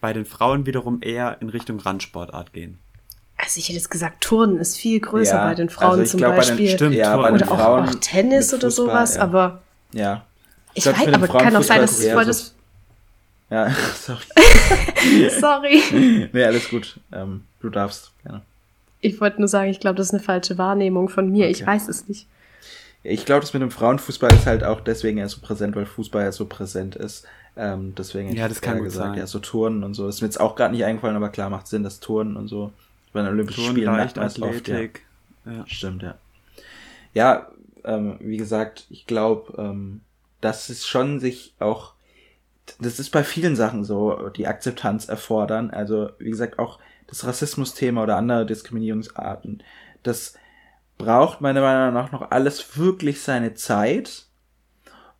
[0.00, 2.78] bei den Frauen wiederum eher in Richtung Randsportart gehen.
[3.36, 6.18] Also ich hätte jetzt gesagt, Turnen ist viel größer ja, bei den Frauen also zum
[6.18, 6.56] glaub, Beispiel.
[6.56, 9.22] Bei den, stimmt, ja, bei oder auch, auch, Tennis oder sowas, ja.
[9.22, 9.62] aber.
[9.92, 10.24] Ja.
[10.74, 12.54] Ich, ich weiß, aber kann auch sein, dass es voll das.
[13.50, 15.30] Ja, sorry.
[15.40, 16.28] sorry.
[16.32, 16.98] nee, alles gut.
[17.12, 18.42] Ähm, du darfst, gerne.
[19.02, 21.44] Ich wollte nur sagen, ich glaube, das ist eine falsche Wahrnehmung von mir.
[21.44, 21.50] Okay.
[21.50, 22.26] Ich weiß es nicht.
[23.02, 26.22] Ich glaube, das mit dem Frauenfußball ist halt auch deswegen ja so präsent, weil Fußball
[26.22, 27.26] ja so präsent ist.
[27.56, 29.18] Ähm, deswegen ja, das kann gut gesagt, sein.
[29.18, 30.06] ja, so Turnen und so.
[30.06, 32.46] Das ist mir jetzt auch gerade nicht eingefallen, aber klar macht Sinn, dass Turnen und
[32.48, 32.72] so
[33.12, 35.02] bei den Olympischen Turnen, Spielen Leichtathletik.
[35.44, 35.58] Oft, ja.
[35.58, 35.66] ja.
[35.66, 36.14] Stimmt, ja.
[37.12, 37.48] Ja,
[37.84, 40.00] ähm, wie gesagt, ich glaube, ähm,
[40.40, 41.94] dass es schon sich auch,
[42.80, 45.70] das ist bei vielen Sachen so, die Akzeptanz erfordern.
[45.70, 46.78] Also, wie gesagt, auch
[47.12, 49.62] das Rassismusthema oder andere Diskriminierungsarten,
[50.02, 50.34] das
[50.96, 54.26] braucht meiner Meinung nach noch alles wirklich seine Zeit.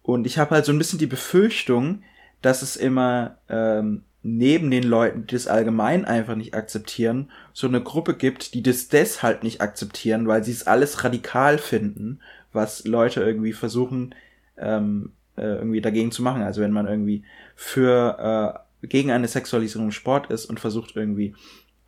[0.02, 2.02] Und ich habe halt so ein bisschen die Befürchtung,
[2.40, 7.82] dass es immer ähm, neben den Leuten, die das allgemein einfach nicht akzeptieren, so eine
[7.82, 12.20] Gruppe gibt, die das deshalb nicht akzeptieren, weil sie es alles radikal finden,
[12.52, 14.14] was Leute irgendwie versuchen,
[14.56, 16.42] ähm, äh, irgendwie dagegen zu machen.
[16.42, 17.24] Also wenn man irgendwie
[17.54, 21.34] für äh, gegen eine Sexualisierung im Sport ist und versucht irgendwie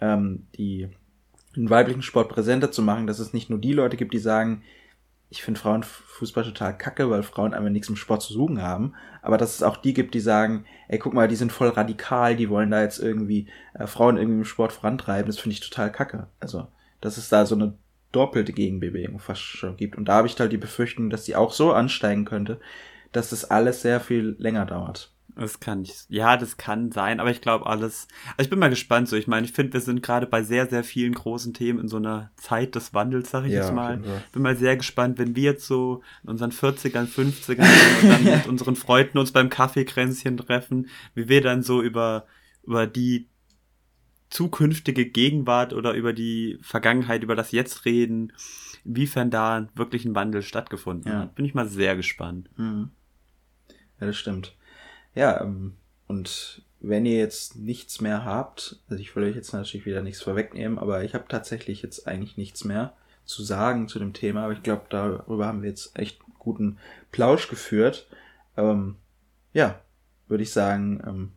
[0.01, 0.89] ähm, die
[1.57, 4.63] den weiblichen Sport präsenter zu machen, dass es nicht nur die Leute gibt, die sagen,
[5.31, 9.39] ich finde Frauenfußball total kacke, weil Frauen einfach nichts im Sport zu suchen haben, aber
[9.39, 12.51] dass es auch die gibt, die sagen, ey, guck mal, die sind voll radikal, die
[12.51, 16.29] wollen da jetzt irgendwie äh, Frauen irgendwie im Sport vorantreiben, das finde ich total kacke.
[16.41, 16.69] Also,
[17.01, 17.75] dass es da so eine
[18.13, 19.97] doppelte Gegenbewegung fast schon gibt.
[19.97, 22.61] Und da habe ich halt die Befürchtung, dass die auch so ansteigen könnte,
[23.13, 25.14] dass das alles sehr viel länger dauert.
[25.37, 26.05] Das kann ich.
[26.09, 28.07] Ja, das kann sein, aber ich glaube alles.
[28.37, 29.17] Also ich bin mal gespannt so.
[29.17, 31.97] Ich meine, ich finde, wir sind gerade bei sehr, sehr vielen großen Themen in so
[31.97, 34.01] einer Zeit des Wandels, sag ich ja, jetzt mal.
[34.33, 37.63] Bin mal sehr gespannt, wenn wir jetzt so in unseren 40ern, 50ern
[38.03, 42.27] und dann mit unseren Freunden uns beim Kaffeekränzchen treffen, wie wir dann so über,
[42.63, 43.29] über die
[44.31, 48.33] zukünftige Gegenwart oder über die Vergangenheit, über das Jetzt reden,
[48.85, 51.21] inwiefern da wirklich ein Wandel stattgefunden ja.
[51.21, 51.35] hat.
[51.35, 52.51] Bin ich mal sehr gespannt.
[52.57, 52.91] Mhm.
[54.01, 54.57] Ja, das stimmt.
[55.15, 55.75] Ja, ähm,
[56.07, 60.23] und wenn ihr jetzt nichts mehr habt, also ich will euch jetzt natürlich wieder nichts
[60.23, 62.93] vorwegnehmen, aber ich habe tatsächlich jetzt eigentlich nichts mehr
[63.25, 66.79] zu sagen zu dem Thema, aber ich glaube, darüber haben wir jetzt echt guten
[67.11, 68.07] Plausch geführt.
[68.57, 68.97] Ähm,
[69.55, 69.81] ja,
[70.29, 71.33] würde ich sagen, ähm,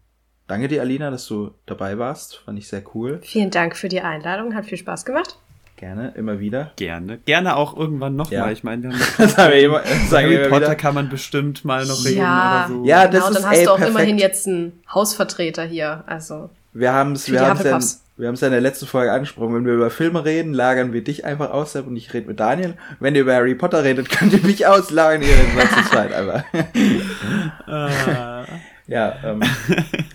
[0.48, 2.38] danke dir, Alina, dass du dabei warst.
[2.40, 3.22] Fand ich sehr cool.
[3.24, 5.40] Vielen Dank für die Einladung, hat viel Spaß gemacht.
[5.78, 6.72] Gerne, immer wieder.
[6.76, 7.20] Gerne.
[7.26, 8.34] Gerne auch irgendwann nochmal.
[8.34, 8.52] Ja.
[8.52, 10.76] Ich meine, wir haben das haben wir immer, sagen Harry Potter wieder.
[10.76, 12.66] kann man bestimmt mal noch reden ja.
[12.66, 12.86] oder so.
[12.86, 13.96] Ja, das genau, ist dann hast ey, du auch perfekt.
[13.96, 16.04] immerhin jetzt einen Hausvertreter hier.
[16.08, 16.50] Also.
[16.74, 17.80] Wir haben es wir haben's ja,
[18.18, 19.54] wir haben es ja in der letzten Folge angesprochen.
[19.54, 22.74] Wenn wir über Filme reden, lagern wir dich einfach aus und ich rede mit Daniel.
[23.00, 26.44] Wenn ihr über Harry Potter redet, könnt ihr mich auslagern, ihr seid zu zweit einfach.
[27.68, 28.92] uh.
[28.92, 29.44] ja, ähm,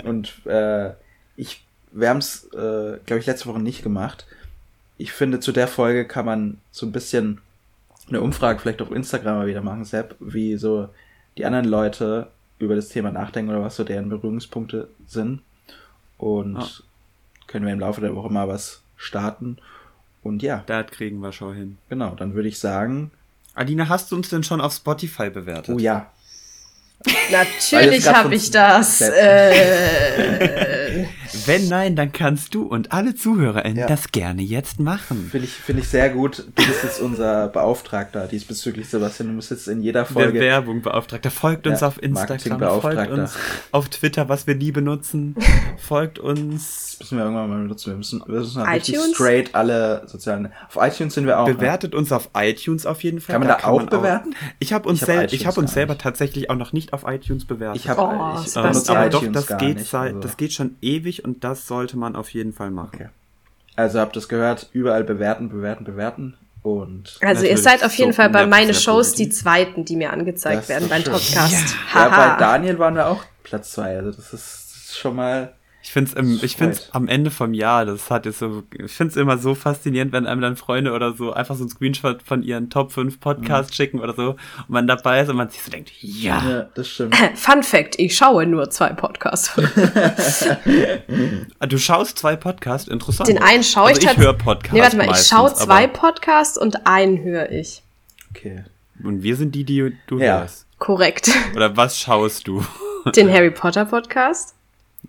[0.02, 0.90] und äh,
[1.36, 4.26] ich, wir haben es, äh, glaube ich, letzte Woche nicht gemacht
[5.02, 7.40] ich finde, zu der Folge kann man so ein bisschen
[8.08, 10.88] eine Umfrage vielleicht auf Instagram mal wieder machen, Sepp, wie so
[11.36, 12.28] die anderen Leute
[12.58, 15.40] über das Thema nachdenken oder was so deren Berührungspunkte sind.
[16.18, 16.68] Und Ah.
[17.46, 19.58] können wir im Laufe der Woche mal was starten.
[20.22, 21.78] Und ja, Da kriegen wir schon hin.
[21.88, 23.10] genau, dann würde ich sagen,
[23.54, 25.74] Alina, hast du uns denn schon auf Spotify bewertet?
[25.74, 26.10] oh ja,
[27.32, 29.00] Natürlich habe ich das.
[29.00, 31.06] Äh,
[31.46, 33.86] Wenn nein, dann kannst du und alle ZuhörerInnen Ja.
[33.86, 35.28] das gerne jetzt machen.
[35.30, 36.44] finde ich, finde ich sehr gut.
[36.54, 39.28] Du bist jetzt unser Beauftragter diesbezüglich, Sebastian.
[39.28, 41.30] Du musst jetzt in jeder Der Folge Werbungbeauftragter.
[41.30, 43.34] Folgt uns Ja, auf Instagram, folgt uns
[43.70, 45.34] auf Twitter, was wir nie benutzen.
[45.78, 47.90] folgt uns, müssen wir irgendwann mal benutzen.
[47.92, 49.14] Wir müssen, wir müssen iTunes?
[49.14, 50.52] straight alle sozialen.
[50.68, 51.48] Auf iTunes sind wir auch.
[51.48, 51.54] ne?
[51.54, 53.34] bewertet uns auf iTunes auf jeden Fall.
[53.38, 54.34] Kann man da auch bewerten?
[54.58, 56.02] Ich habe uns, Ich hab sel iTunes ich hab uns selber nicht.
[56.02, 57.80] tatsächlich auch noch nicht auf iTunes bewertet.
[57.82, 60.20] Ich habe Oh, ich ähm, aber doch, iTunes das geht, nicht, seit, also.
[60.20, 62.90] das geht schon ewig und das sollte man auf jeden Fall machen.
[62.94, 63.08] Okay.
[63.76, 66.34] Also habt ihr es gehört, überall bewerten, bewerten, bewerten.
[66.62, 69.96] Und also ihr seid auf jeden so Fall bei 100% meine Shows die zweiten, die
[69.96, 71.12] mir angezeigt Das werden beim schön.
[71.12, 71.74] Podcast.
[71.94, 72.38] ja, bei Haha.
[72.38, 73.96] Daniel waren wir auch Platz zwei.
[73.96, 75.54] Also das ist, das ist schon mal.
[75.92, 79.10] Ich finde es ich find's am Ende vom Jahr, das hat jetzt so, ich finde
[79.10, 82.42] es immer so faszinierend, wenn einem dann Freunde oder so einfach so ein Screenshot von
[82.42, 85.70] ihren Top 5 Podcasts schicken oder so und man dabei ist und man sich so
[85.70, 87.14] denkt, ja, Ja, das stimmt.
[87.34, 89.52] Fun Fact, ich schaue nur zwei Podcasts.
[91.60, 93.28] du schaust zwei Podcasts, interessant.
[93.28, 95.52] Den einen schaue ich also ich tats- höre Podcasts Nee, warte mal, ich meistens, schaue
[95.54, 97.82] zwei Podcasts und einen höre ich.
[98.34, 98.64] Okay.
[99.04, 100.40] Und wir sind die, die du Ja.
[100.40, 100.66] hörst.
[100.78, 101.30] Korrekt.
[101.54, 102.64] Oder was schaust du?
[103.14, 104.54] Den Harry Potter Podcast.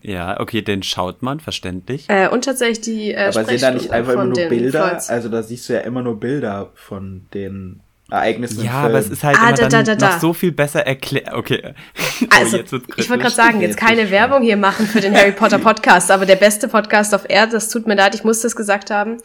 [0.02, 2.10] Ja, okay, den schaut man, verständlich.
[2.10, 5.02] Äh, und tatsächlich die äh, Aber sind da nicht einfach immer nur Bilder?
[5.08, 7.82] Also da siehst du ja immer nur Bilder von den
[8.14, 8.86] Ereignissen im Ja, Film.
[8.86, 10.14] aber es ist halt Ah, immer da, dann da, da, da.
[10.14, 11.34] noch so viel besser erklärt.
[11.34, 11.74] Okay.
[12.30, 15.14] Also, Oh, jetzt wird's ich wollte gerade sagen, jetzt keine Werbung hier machen für den
[15.16, 18.42] Harry Potter Podcast, aber der beste Podcast auf Erden, das tut mir leid, ich muss
[18.42, 19.18] das gesagt haben.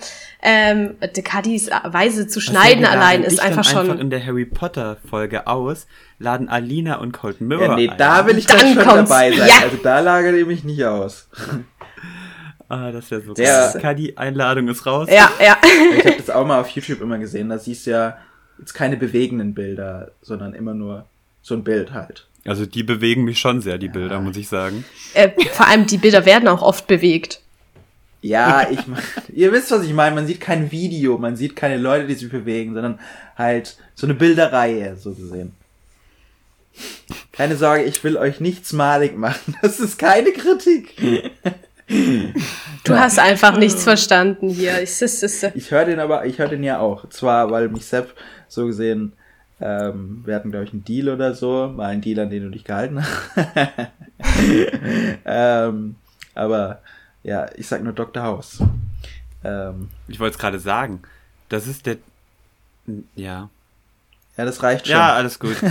[0.42, 3.80] Ähm, der Kadis Weise zu schneiden wir, allein ist einfach schon.
[3.90, 5.86] einfach in der Harry Potter Folge aus,
[6.18, 7.96] laden Alina und Colton Mirror ja, nee, ein.
[7.98, 9.10] da will ich Dann dann schon kommt's.
[9.10, 9.48] dabei sein.
[9.48, 9.54] Ja.
[9.62, 11.28] Also da lagere ich mich nicht aus.
[12.70, 13.78] Ah, das wäre so Der- krass.
[13.80, 15.08] Kadi, Einladung ist raus.
[15.10, 15.56] Ja, ja.
[15.96, 17.48] Ich habe das auch mal auf YouTube immer gesehen.
[17.48, 18.18] Da siehst du ja
[18.58, 21.06] jetzt keine bewegenden Bilder, sondern immer nur
[21.42, 22.26] so ein Bild halt.
[22.44, 24.84] Also die bewegen mich schon sehr, die Bilder, muss ich sagen.
[25.14, 27.40] Äh, vor allem die Bilder werden auch oft bewegt.
[28.20, 29.02] Ja, ich mein,
[29.34, 30.14] ihr wisst, was ich meine.
[30.14, 32.98] Man sieht kein Video, man sieht keine Leute, die sich bewegen, sondern
[33.36, 35.52] halt so eine Bilderreihe, so gesehen.
[37.32, 39.54] Keine Sorge, ich will euch nichts malig machen.
[39.62, 40.94] Das ist keine Kritik.
[42.84, 44.78] Du hast einfach nichts verstanden hier.
[44.78, 45.02] Ist,
[45.54, 47.08] Ich höre den aber, ich höre den ja auch.
[47.08, 48.14] Zwar, weil mich Sepp
[48.48, 49.12] so gesehen,
[49.60, 51.68] ähm, wir hatten, glaube ich, einen Deal oder so.
[51.68, 53.30] Mal einen Deal, an den du dich gehalten hast.
[55.24, 55.96] ähm,
[56.34, 56.80] aber
[57.22, 58.22] ja, ich sag nur Dr.
[58.22, 58.62] House.
[59.44, 61.02] Ähm, Ich wollte es gerade sagen.
[61.48, 61.96] Das ist der.
[63.16, 63.50] Ja.
[64.38, 64.96] Ja, das reicht schon.
[64.96, 65.56] Ja, alles gut.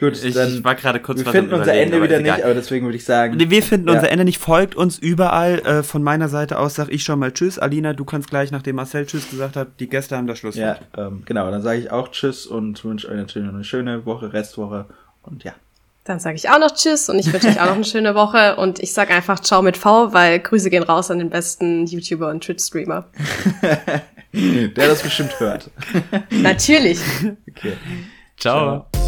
[0.00, 2.84] Gut, Ich, dann ich war gerade kurz wir finden unser Ende wieder nicht, aber deswegen
[2.84, 3.36] würde ich sagen.
[3.36, 3.94] Nee, Wir finden Ja.
[3.94, 4.38] unser Ende nicht.
[4.38, 5.60] Folgt uns überall.
[5.60, 7.60] Äh, von meiner Seite aus sag ich schon mal Tschüss.
[7.60, 10.80] Alina, du kannst gleich, nachdem Marcel Tschüss gesagt hat, die Gäste haben das Schlusswort.
[10.96, 14.04] Ja, ähm, genau, dann sage ich auch Tschüss und wünsche euch natürlich noch eine schöne
[14.04, 14.86] Woche, Restwoche
[15.22, 15.52] und ja.
[16.02, 18.56] dann sage ich auch noch Tschüss und ich wünsche euch auch noch eine schöne Woche
[18.56, 22.30] und ich sag einfach Ciao mit V, weil Grüße gehen raus an den besten YouTuber
[22.30, 23.06] und Twitch-Streamer.
[24.34, 25.70] Der das bestimmt hört.
[26.30, 26.98] Natürlich.
[27.56, 27.74] Okay.
[28.36, 28.88] Ciao.
[28.92, 29.03] Ciao.